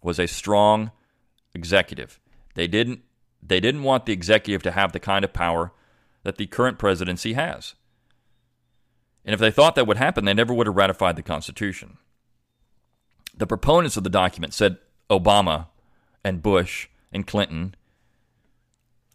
was 0.03 0.19
a 0.19 0.27
strong 0.27 0.91
executive. 1.55 2.19
They 2.55 2.67
didn't, 2.67 3.03
they 3.43 3.61
didn't 3.61 3.85
want 3.85 4.07
the 4.07 4.13
executive 4.13 4.63
to 4.65 4.73
have 4.73 4.93
the 4.93 5.01
kind 5.01 5.25
of 5.25 5.33
power 5.33 5.73
that 6.25 6.37
the 6.37 6.47
current 6.47 6.79
presidency 6.79 7.35
has. 7.35 7.75
And 9.25 9.33
if 9.33 9.41
they 9.41 9.53
thought 9.53 9.77
that 9.77 9.87
would 9.87 9.97
happen, 9.97 10.25
they 10.25 10.35
never 10.35 10.53
would 10.53 10.67
have 10.67 10.77
ratified 10.77 11.15
the 11.15 11.23
Constitution. 11.23 11.99
The 13.37 13.47
proponents 13.47 13.97
of 13.97 14.03
the 14.03 14.11
document 14.11 14.55
said 14.55 14.79
Obama 15.09 15.69
and 16.25 16.43
Bush 16.43 16.89
and 17.13 17.27
Clinton 17.27 17.77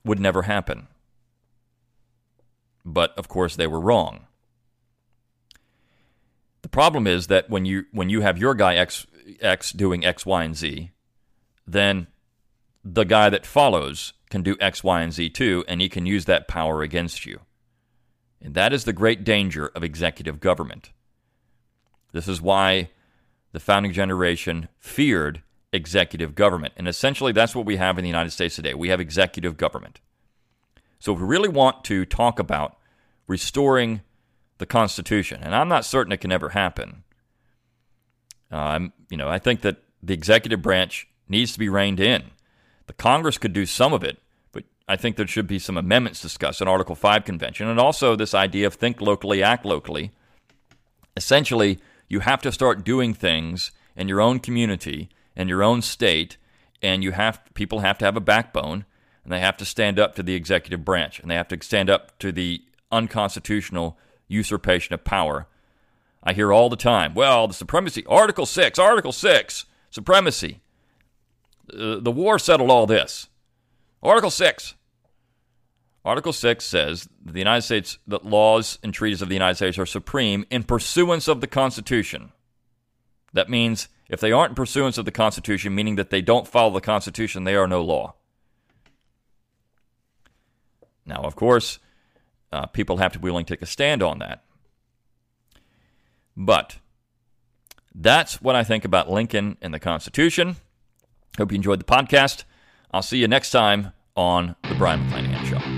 would 0.05 0.20
never 0.20 0.43
happen 0.43 0.88
but 2.88 3.16
of 3.18 3.28
course 3.28 3.56
they 3.56 3.68
were 3.68 3.80
wrong. 3.80 4.26
The 6.62 6.70
problem 6.70 7.06
is 7.06 7.28
that 7.28 7.50
when 7.50 7.66
you 7.66 7.86
when 7.92 8.10
you 8.10 8.22
have 8.22 8.38
your 8.38 8.56
guy 8.56 8.76
X 8.76 9.06
X 9.42 9.72
doing 9.72 10.06
X, 10.06 10.26
Y, 10.26 10.44
and 10.44 10.56
Z, 10.56 10.92
then 11.68 12.08
the 12.84 13.04
guy 13.04 13.30
that 13.30 13.46
follows 13.46 14.14
can 14.30 14.42
do 14.42 14.58
X, 14.60 14.84
Y, 14.84 15.02
and 15.02 15.14
Z 15.14 15.30
too, 15.30 15.64
and 15.68 15.82
he 15.82 15.90
can 15.90 16.06
use 16.06 16.26
that 16.26 16.48
power 16.48 16.82
against 16.82 17.26
you. 17.26 17.42
And 18.42 18.54
that 18.56 18.74
is 18.74 18.86
the 18.86 18.94
great 18.94 19.24
danger 19.24 19.68
of 19.68 19.84
executive 19.84 20.40
government. 20.40 20.92
This 22.14 22.28
is 22.28 22.42
why 22.42 22.90
the 23.52 23.60
founding 23.60 23.92
generation 23.92 24.70
feared 24.80 25.44
executive 25.74 26.36
government. 26.36 26.74
And 26.78 26.88
essentially, 26.88 27.32
that's 27.32 27.56
what 27.56 27.66
we 27.66 27.78
have 27.78 27.98
in 27.98 28.04
the 28.04 28.10
United 28.10 28.32
States 28.32 28.56
today. 28.56 28.74
We 28.74 28.90
have 28.90 29.00
executive 29.00 29.58
government. 29.58 30.00
So, 31.00 31.14
if 31.14 31.20
we 31.20 31.26
really 31.26 31.50
want 31.50 31.84
to 31.86 32.06
talk 32.06 32.40
about 32.40 32.76
restoring 33.28 34.01
the 34.57 34.65
Constitution. 34.65 35.41
And 35.43 35.53
I'm 35.53 35.67
not 35.67 35.86
certain 35.86 36.11
it 36.11 36.21
can 36.21 36.32
ever 36.32 36.49
happen. 36.49 37.03
Um, 38.51 38.93
you 39.09 39.17
know, 39.17 39.28
I 39.28 39.39
think 39.39 39.61
that 39.61 39.78
the 40.01 40.13
executive 40.13 40.61
branch 40.61 41.07
needs 41.28 41.53
to 41.53 41.59
be 41.59 41.69
reined 41.69 41.99
in. 41.99 42.23
The 42.88 42.93
Congress 42.93 43.38
could 43.38 43.53
do 43.53 43.65
some 43.65 43.93
of 43.93 44.03
it, 44.03 44.17
but 44.51 44.63
I 44.88 44.95
think 44.95 45.17
there 45.17 45.28
should 45.28 45.47
be 45.47 45.59
some 45.59 45.78
amendments 45.78 46.21
discussed 46.21 46.61
in 46.61 46.67
Article 46.67 46.95
5 46.95 47.25
convention. 47.25 47.67
And 47.67 47.80
also 47.80 48.15
this 48.15 48.34
idea 48.34 48.67
of 48.67 48.75
think 48.75 49.01
locally, 49.01 49.43
act 49.43 49.65
locally. 49.65 50.11
Essentially, 51.15 51.80
you 52.07 52.21
have 52.21 52.41
to 52.43 52.51
start 52.51 52.86
doing 52.86 53.13
things 53.13 53.71
in 53.95 54.07
your 54.07 54.21
own 54.21 54.39
community, 54.39 55.09
in 55.36 55.49
your 55.49 55.63
own 55.63 55.82
state, 55.82 56.38
and 56.82 57.03
you 57.03 57.11
have 57.11 57.41
people 57.53 57.80
have 57.80 57.97
to 57.97 58.05
have 58.05 58.15
a 58.15 58.21
backbone 58.21 58.86
and 59.23 59.34
they 59.34 59.39
have 59.39 59.57
to 59.57 59.65
stand 59.65 59.99
up 59.99 60.15
to 60.15 60.23
the 60.23 60.36
executive 60.36 60.86
branch 60.86 61.19
and 61.19 61.30
they 61.30 61.36
have 61.36 61.47
to 61.49 61.57
stand 61.61 61.89
up 61.89 62.17
to 62.19 62.32
the 62.32 62.61
unconstitutional 62.92 63.98
usurpation 64.28 64.94
of 64.94 65.04
power. 65.04 65.48
I 66.24 66.34
hear 66.34 66.52
all 66.52 66.70
the 66.70 66.76
time, 66.76 67.14
well, 67.14 67.48
the 67.48 67.54
supremacy, 67.54 68.06
Article 68.08 68.46
6, 68.46 68.78
Article 68.80 69.12
6, 69.12 69.66
supremacy. 69.90 70.62
Uh, 71.72 72.00
the 72.00 72.12
war 72.12 72.40
settled 72.40 72.72
all 72.72 72.86
this. 72.86 73.30
Article 74.02 74.32
6. 74.32 74.76
Article 76.04 76.32
6 76.32 76.64
says 76.66 77.10
that 77.26 77.34
the 77.34 77.40
United 77.40 77.64
States, 77.64 77.98
that 78.08 78.26
laws 78.26 78.80
and 78.82 78.94
treaties 78.94 79.22
of 79.22 79.28
the 79.28 79.36
United 79.36 79.56
States 79.56 79.78
are 79.78 79.86
supreme 79.86 80.46
in 80.50 80.64
pursuance 80.64 81.28
of 81.28 81.42
the 81.42 81.48
Constitution. 81.48 82.32
That 83.34 83.50
means 83.50 83.90
if 84.10 84.22
they 84.22 84.32
aren't 84.32 84.52
in 84.52 84.56
pursuance 84.56 84.98
of 84.98 85.04
the 85.04 85.12
Constitution, 85.12 85.76
meaning 85.76 85.98
that 85.98 86.10
they 86.10 86.22
don't 86.22 86.48
follow 86.48 86.74
the 86.74 86.82
Constitution, 86.82 87.44
they 87.44 87.56
are 87.56 87.68
no 87.68 87.82
law. 87.82 88.16
Now, 91.06 91.22
of 91.24 91.36
course, 91.36 91.80
uh, 92.52 92.66
people 92.68 92.98
have 92.98 93.14
to 93.14 93.20
be 93.20 93.26
willing 93.26 93.45
to 93.45 93.54
take 93.54 93.62
a 93.62 93.66
stand 93.66 94.02
on 94.02 94.20
that. 94.20 94.43
But 96.36 96.78
that's 97.93 98.41
what 98.41 98.56
I 98.56 98.64
think 98.64 98.86
about 98.86 99.10
Lincoln 99.10 99.58
and 99.62 99.74
the 99.74 99.80
Constitution. 99.80 100.58
Hope 101.38 101.52
you 101.52 101.56
enjoyed 101.56 101.80
the 101.80 101.86
podcast. 101.86 102.43
I'll 102.91 103.02
see 103.02 103.18
you 103.18 103.28
next 103.28 103.52
time 103.52 103.93
on 104.16 104.56
The 104.70 104.76
Brion 104.76 105.08
McClanahan 105.10 105.45
Show. 105.45 105.76